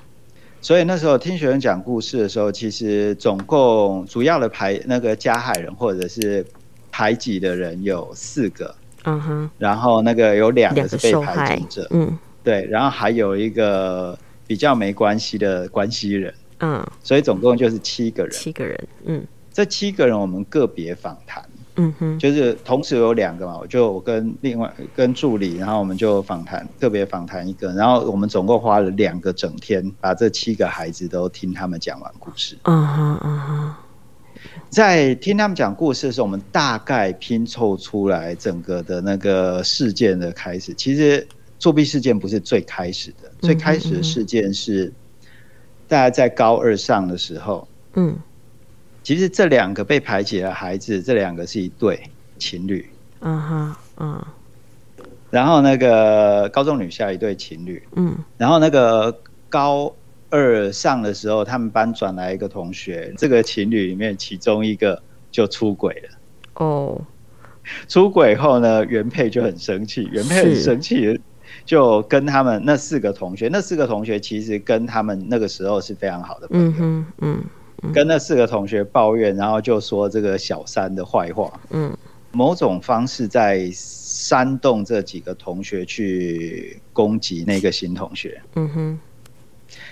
[0.61, 6.45] 所以那时候听学生讲故事的时候，其实总共主要的排那个加害人或者是
[6.91, 8.75] 排挤的人有四个。
[9.05, 9.51] 嗯哼。
[9.57, 11.87] 然后那个有两个是被排挤者。
[11.91, 12.19] 嗯。
[12.45, 14.17] 对，然后还有一个
[14.47, 21.43] 比较没关系的关系人，嗯，所以总共就是七个人，七个人，嗯，这七个人我们个别访谈，
[21.77, 33.75] 嗯哼，就是同时有两个嘛，我就我跟另外跟助理，然后我们就访谈，个别访谈一个，然后我们总共花了两个整天，把这七个孩子都听他们讲完故事，嗯哼嗯哼，
[34.69, 41.27] 在听他们讲故事的时候，我们大概拼凑出来整个的那个事件的开始，其实。
[41.65, 44.93] 作弊事件不是最开始的，最开始的事件是
[45.89, 48.19] 大家在高二上的时候，嗯，
[49.03, 52.03] 其实这两个被排挤的孩子，这两个是一对
[52.39, 52.87] 情侣，
[53.21, 54.27] 嗯哼，嗯，
[55.31, 59.91] 然后那个高中女校一对情侣，嗯，然后那个高
[60.29, 66.63] 二上的时候，他们班转来一个同学，这个情侣里面其中一个就出轨了。
[66.63, 67.01] 哦，
[67.89, 71.19] 出轨后呢，原配就很生气，原配很生气，
[71.65, 77.45] 就跟他们那四个同学，那四个同学其实跟他们那个时候是非常好的朋友，嗯嗯，
[77.83, 81.97] 嗯，跟那四个同学抱怨，然后就说这个小三的坏话，嗯，
[82.33, 88.99] 某种方式在煽动这几个同学去攻击那个新同学，嗯哼，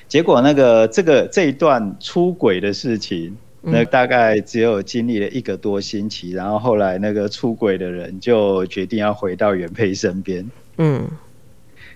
[0.09, 3.37] 结果那个这个这一段出轨的事情。
[3.65, 10.45] 那大概只有经历了一个多星期，然后后来那个出轨的人就决定要回到原配身边。
[10.79, 11.09] 嗯，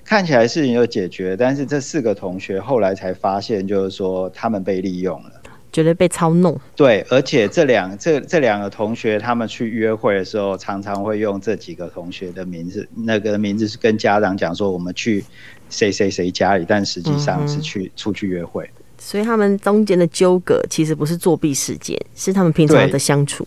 [0.06, 5.32] 看起来事情就解决，但是这四个同学后来才发现，就是说他们被利用了，
[5.72, 6.56] 觉得被操弄。
[6.76, 15.24] 对，而且这两这这两个同学他们去约会的时候，常常会用这几个同学的名字，那个名字是跟家长讲说我们去
[15.70, 18.70] 谁谁谁家里，但实际上是去出去约会。
[18.98, 23.46] 所以他们中间的纠葛其实不是作弊事件，是他们平常的相处。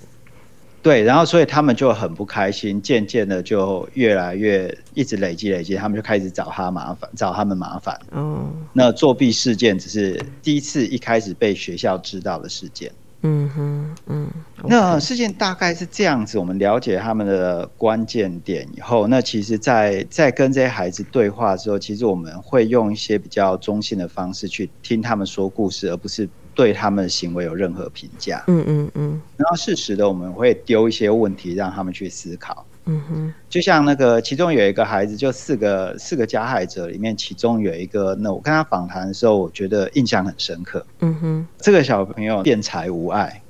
[0.81, 7.99] 对，然后所以他们就很不开心，渐渐的就越来越一直累积累积，他们就开始找他麻烦，找他们麻烦。
[8.11, 12.91] 哦，那作弊事件只是第一次一开始被学校知道的事件。
[13.21, 14.27] 嗯哼，嗯，
[14.63, 16.39] 那事件大概是这样子。
[16.39, 28.43] 我们了解他们的关键点以后，那其实在，在在跟这些孩子对话的时候，其实我们会用一些比较中性的方式去听他们说故事，而不是对他们的行为有任何评价。
[28.47, 29.21] 嗯嗯嗯。
[29.37, 32.65] 然后适时的，我们会丢一些问题让他们去思考。
[32.85, 40.83] 嗯哼，就像那个，其中有一个孩子，就四个四个加害者里面，其中有一个，那我跟他访谈的时候，我觉得印象很深刻。
[41.01, 43.41] 嗯哼，这个小朋友辩才无碍。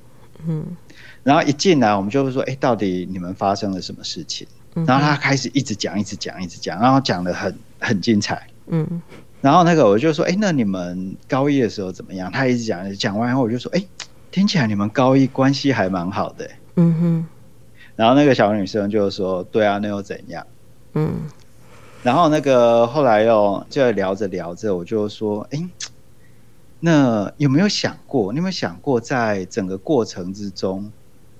[0.46, 0.66] 嗯，
[1.24, 4.46] 然后一进来，我们就会说，哎，到底你们发生了什么事情？
[4.86, 8.46] 然后他开始一直讲，一直讲，一直讲，然后讲的很很精彩。
[8.68, 9.02] 嗯，
[9.42, 12.32] 然后那个我就说，哎，那你们高一的时候怎么样？
[12.32, 13.84] 他一直讲，讲完以后我就说，哎，
[14.32, 16.50] 听起来你们高一关系还蛮好的。
[16.76, 17.28] 嗯哼。
[17.96, 20.46] 然后那个小女生就说：“对啊，那又怎样？”
[20.96, 21.22] 嗯，
[22.02, 25.70] 然后那个后来又就聊着聊着，我就说：“哎，
[26.80, 28.32] 那有没有想过？
[28.32, 30.90] 你有没有想过，在整个过程之中，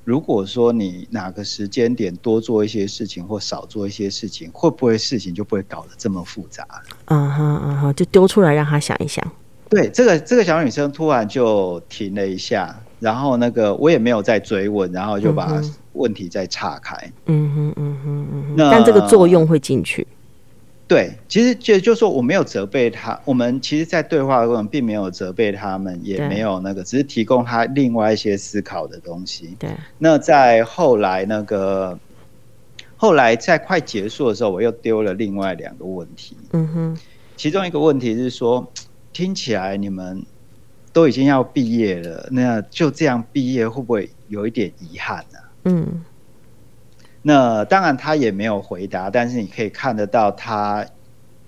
[0.10, 6.66] 如果说你哪个时间点多做一些事情，或少做一些事情，会不会事情就不会搞得这么复杂？”
[7.06, 9.24] 嗯哼嗯哼，就丢出来让他想一想。
[9.70, 15.46] 对，这个这个小女生突然就停了一下，然后那个我也没有再追问，然后就把。
[15.60, 16.96] 嗯问题再岔开，
[17.26, 20.08] 嗯哼嗯哼嗯哼，但这个作用会进去。
[20.90, 29.56] 对，其实就就是说我没有责备他，我们其实，在对话的过程并没有责备他们，也没有那个，只是提供他另外一些思考的东西。
[29.60, 29.70] 对，
[30.00, 32.00] 那在后来那个
[32.98, 36.36] 后来在快结束的时候，我又丢了另外两个问题。
[36.54, 36.98] 嗯哼，
[37.38, 38.68] 其中一个问题是说，
[39.14, 40.26] 听起来你们
[40.92, 45.38] 都已经要毕业了，那就这样毕业会不会有一点遗憾呢？
[45.66, 46.04] 嗯，
[47.22, 50.86] 那当然他也没有回答，但是你可以看得到他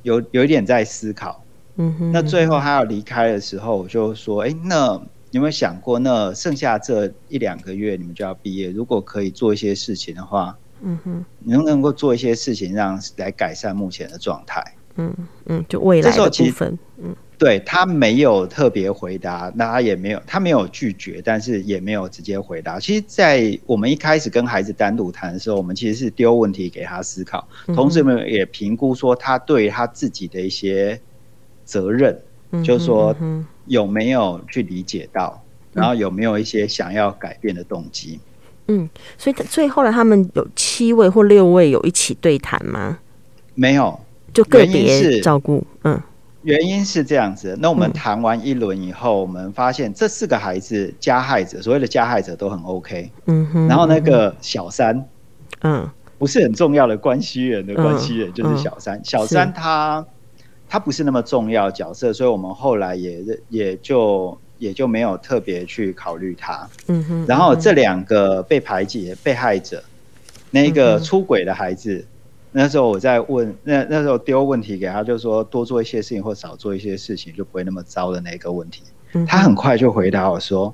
[0.03, 1.43] 有有一点在思考。
[1.77, 4.93] 嗯哼，那最后他要离开的时候，我就说：“哎、欸，那
[5.29, 14.61] 你有没有想过，那剩下这一两个月你们就要毕业，如果可以做一些事情的话，嗯哼，你能不能够做一些事情，让来改善目前的状态？
[14.97, 15.15] 嗯
[15.45, 22.79] 嗯，就未来的部分，嗯。”对，他没有特别回答，那他也没有，他没有拒绝，但是也没有直接回答。
[22.79, 31.01] 其实，在我们一开始跟孩子单独谈的时候，我们其实是丢问题给他思考，同时我们也评估说他对他自己的一些
[31.65, 32.15] 责任，
[32.51, 33.15] 嗯、就是说
[33.65, 38.19] 有没有去理解到，然后有没有一些想要改变的动机。
[38.67, 38.87] 嗯，
[39.17, 42.99] 所以最后来他们有七位或六位有一起对谈吗？
[43.55, 43.99] 没有，
[44.31, 45.65] 就个别照顾。
[45.85, 45.99] 嗯。
[46.43, 53.11] 原因是这样子，那我们谈完一轮以后，我们发现这四个孩子加害者，所谓的加害者都很 OK。
[53.27, 53.67] 嗯哼。
[53.67, 55.05] 然后那个小三，
[55.61, 55.87] 嗯，
[56.17, 58.99] 不是很重要的关系人的关系人就是小三。
[59.03, 60.03] 小三他
[60.67, 66.67] 他不是那么重要角色，所以我们后来也也就也就没有特别去考虑他。
[66.87, 67.25] 嗯哼。
[67.27, 69.83] 然后这两个被排挤被害者，
[70.49, 72.03] 那个出轨的孩子。
[72.51, 78.83] 那时候我在问，那那时候丢问题给他，就是说多做一些事情或少做一些事情就不会那么糟的那个问题。
[79.27, 80.73] 他很快就回答我说，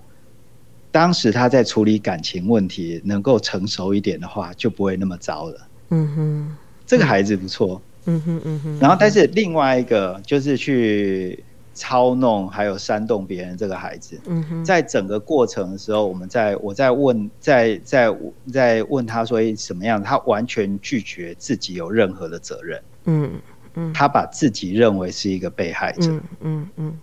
[0.91, 5.67] 当时他在处理感情问题能够成熟一点的话，就不会那么糟了。
[5.89, 7.81] 嗯哼，这个孩子不错。
[8.05, 8.79] 嗯哼嗯哼。
[8.79, 11.43] 然后，但是另外一个就是去。
[11.77, 14.19] 操弄还有煽动别人这个孩子，
[14.65, 18.17] 在整个过程的时候，我们在我在问，在在
[18.51, 22.81] 在问他说什么样，他完全拒绝自己有任何的责任。
[23.05, 23.31] 嗯
[23.75, 26.11] 嗯，他把自己认为是一个被害者。
[26.41, 26.97] 嗯嗯，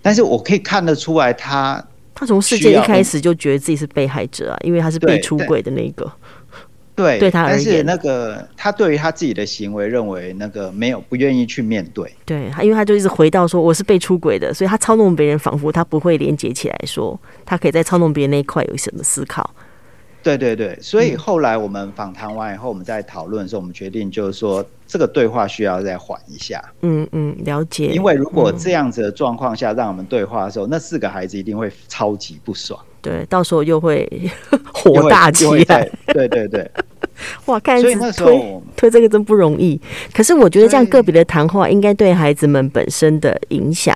[0.00, 1.74] 但是我可以看得出来他，
[2.14, 6.10] 他他从事件一开始就觉得自己是被害者啊，因为他是被出轨的那个。
[7.00, 12.14] 对，对他而言，但是那个他对于他自己的行为认为那个没有不愿意去面对。
[12.26, 19.48] 对他，因为他就一直回到说我是被出轨的，所以他操弄别人，仿佛他不会连接起来说他可以在操弄别人那一块有什么思考。
[20.22, 26.62] 对对对，所以后来我们访谈完以后，我们在讨论的时候，我们决定就是说这个对话需要再缓一下。
[26.82, 27.86] 嗯嗯，了解。
[27.86, 32.78] 因为如果这样子的状况下让我们对话的时候，嗯、那四个孩子一定会超级不爽。
[33.00, 34.06] 对，到时候又会
[34.74, 35.90] 火大起来。
[36.08, 36.70] 对 对对。
[37.46, 39.80] 哇，看所以那时候推推这个真不容易。
[40.12, 43.94] 可是我觉得这样个别的谈话，应该对孩子们本身的影响，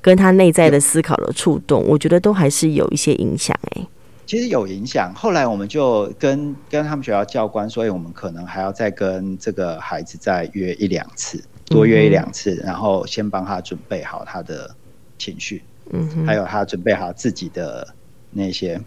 [0.00, 3.56] 跟他内在的思考的触动，我觉得都还是有一些影响。
[3.72, 3.86] 哎，
[4.26, 5.12] 其实有影响。
[5.14, 14.74] 后来我们就跟跟他们学校教官，所以我们可能还要再跟这个孩子再约一两次，多约一两次，然后先帮他准备好他的
[15.18, 17.86] 情绪，嗯，还有他准备好自己的。
[18.32, 18.80] 那些，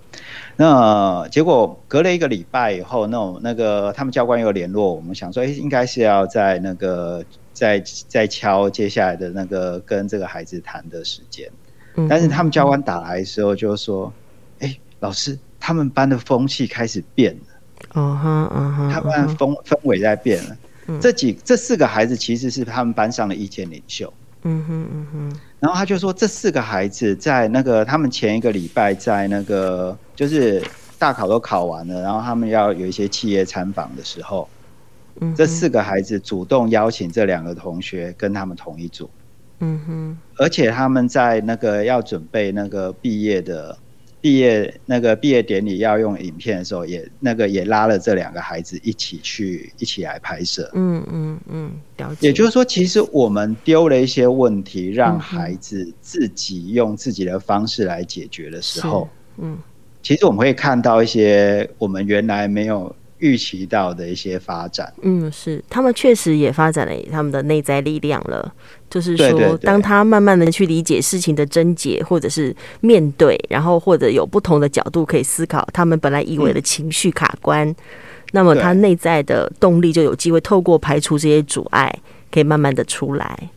[0.58, 7.24] 那结果隔了一个礼拜以后，那种那个他们教官又联络我们，想说，哎，应该是要在那个
[7.54, 11.50] 在在敲接下来的那个跟这个孩子谈的时间。
[12.10, 14.12] 但是他们教官打来的时候就说，
[14.60, 18.02] 哎，老师，他们班的风气开始变了。
[18.02, 20.58] 哦哈哦哈，他们班风氛围在变了。
[21.00, 24.12] 这几这四个孩子其实是他们班上的意见领袖。
[24.48, 30.64] 嗯哼嗯哼，然后他就说，这四个孩子在那个他们前一个礼拜在那个就是
[31.00, 34.48] 大考都考完了，然后他们要有一些企业参访的时候，
[35.20, 39.10] 嗯，这四个孩子主动邀请这两个同学跟他们同一组，
[39.62, 43.76] 嗯哼，而且他们在那个要准备那个毕业的。
[44.26, 50.67] 毕业那个毕业典礼要用影片的时候，也那个也拉了这两个孩子一起去一起来拍摄。
[50.73, 52.26] 嗯嗯嗯，了解。
[52.26, 59.07] 也就是说，其实我们丢了一些问题，让孩子自己用自己的方式来解决的时候，
[59.38, 59.59] 嗯，
[60.01, 62.95] 其实我们会看到一些我们原来没有。
[63.20, 68.53] 预期到的一些发展，嗯，是他们确实也发展了他们的内在力量了。
[68.89, 77.76] 就是说，当他慢慢的去理解事情的症结，或者是面对，然后或者有不同的角度可以思考，他们本来以为的情绪卡关，嗯、
[78.32, 81.93] 那么他内在的动力就有机会透过排除这些阻碍，
[82.32, 83.49] 可以慢慢的出来。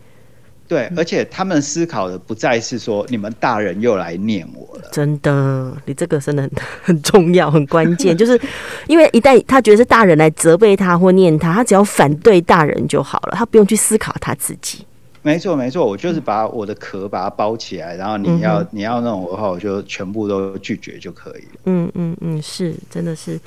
[0.69, 4.89] 对，而且他们思考的不再是说你们大人又来念我了。
[4.93, 6.51] 真的，你这个真的很
[6.83, 8.39] 很重要、很关键， 就是
[8.87, 14.85] 因为一旦他觉得是大人来责备他或念他，他只要反对大人就好了，他不用去思考他自己。
[15.23, 21.61] 没错，没错，我就是把我的壳把它包起来，然后你要、嗯、你要那种的话，我就全部都拒绝就可以了。
[21.65, 23.39] 嗯嗯嗯，是，真的是。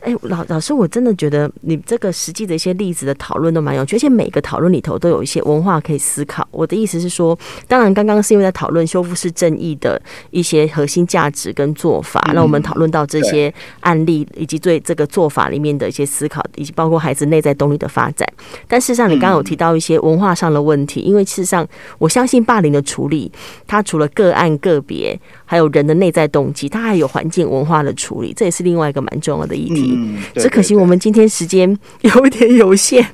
[0.00, 6.46] 哎，老老师，我真的觉得你这个实际的一些例子的讨论都蛮有趣，而且每个讨论里头都有一些文化可以思考。
[6.50, 7.38] 我的意思是说，
[7.68, 18.26] 当然刚刚是因为在讨论修复式正义的一些核心价值跟做法，那、嗯、我们讨论到这些案例以及对这个做法里面的一些思考，以及包括孩子内在动力的发展。
[18.66, 21.66] 但事实上，你刚刚有提到一些文化上的问题，因为事实上，
[21.98, 23.30] 我相信霸凌的处理，
[23.66, 25.18] 它除了个案个别，
[25.50, 29.94] 还有人的内在动机，它还有环境文化的处理，这也是另外一个蛮重要的议题。
[29.96, 33.04] 嗯，只可惜我们今天时间 有点有限，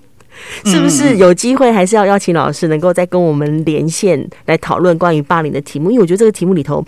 [0.67, 5.91] 是不是有机会还是要邀请老师能够再跟我们连线来讨论关于霸凌的题目？
[5.91, 6.85] 因为我觉得这个题目里头。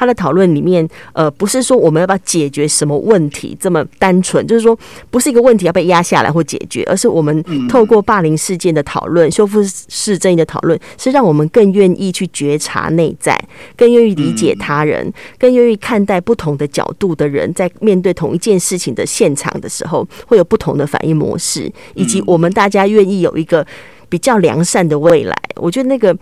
[0.00, 4.76] 他的讨论里面，呃，不是说我们要不要解决什么问题这么单纯，就是说
[5.10, 13.38] 不是一个问题要被压下来或解决，而是我们透过霸凌事件的讨论、修复式正义的讨论，是让我们更愿意去觉察内在，
[13.76, 23.66] 更愿意理解他人，更愿意看待不同的角度的人，在面对同一件事情的现场的时候，会有不同的反应模式，以及我们大家愿意有一个
[24.10, 25.34] 比较良善的未来。
[25.56, 26.14] 我觉得那个。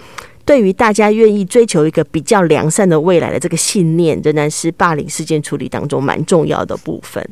[0.48, 7.22] 对于大家愿意追求一个比较良善的未来的这个信念，仍然是霸凌事件处理当中蛮重要的部分。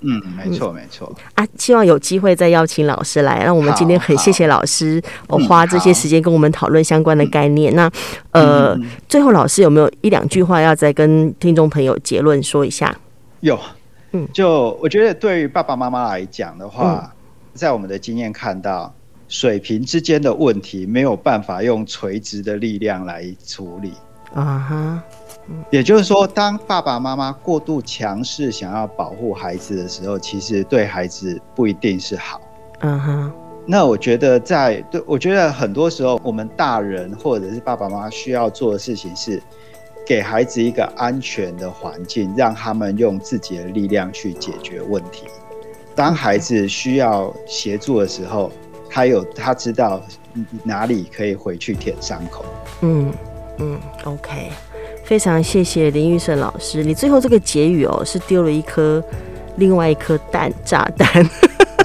[0.00, 1.14] 嗯，没错，没错。
[1.34, 3.44] 啊，希望有机会再邀请老师来。
[3.44, 7.72] 那我们今天很谢谢老师，我花这些时间跟我们讨论相关的概念。
[7.72, 7.90] 嗯、那
[8.32, 12.92] 呃、嗯，最后老师有没有一两句话要再跟听众朋友结论说一下？
[13.42, 13.56] 有，
[14.10, 17.10] 嗯，就我觉得对于爸爸妈妈来讲的话，嗯、
[17.54, 18.92] 在我们的经验看到。
[19.28, 23.92] 水平之间的问题没有办法用垂直的力量来处理
[24.34, 25.02] 啊哈，
[25.70, 32.40] 也就是说，当爸爸妈妈过度强势想要保护孩子的时候，其实对孩子不一定是好。
[32.80, 33.32] 嗯哼，
[33.66, 39.42] 那我觉得在对，我觉得很多时候我们大人或者是爸爸妈妈需要做的事情是，
[40.04, 45.24] 给孩子一个安全的环境，让他们用自己的力量去解决问题。
[45.94, 48.52] 当孩子需要协助的时候。
[48.90, 50.00] 他有他知道
[50.62, 52.44] 哪里可以回去舔伤口，
[52.80, 53.12] 嗯，
[53.58, 54.50] 嗯，OK，
[55.04, 59.02] 非常谢谢林玉胜老师，你最后这个结语哦，是丢了一颗
[59.56, 61.28] 另外一颗蛋炸弹。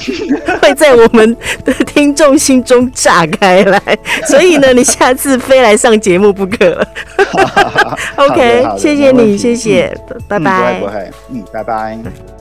[0.63, 3.79] 会在我们的听众心中炸开来，
[4.25, 6.87] 所以呢，你下次非来上节目不可了。
[8.17, 9.95] OK，谢谢你，谢谢，
[10.27, 10.79] 拜拜。
[10.79, 12.40] 嗯，不会不会，嗯，拜拜。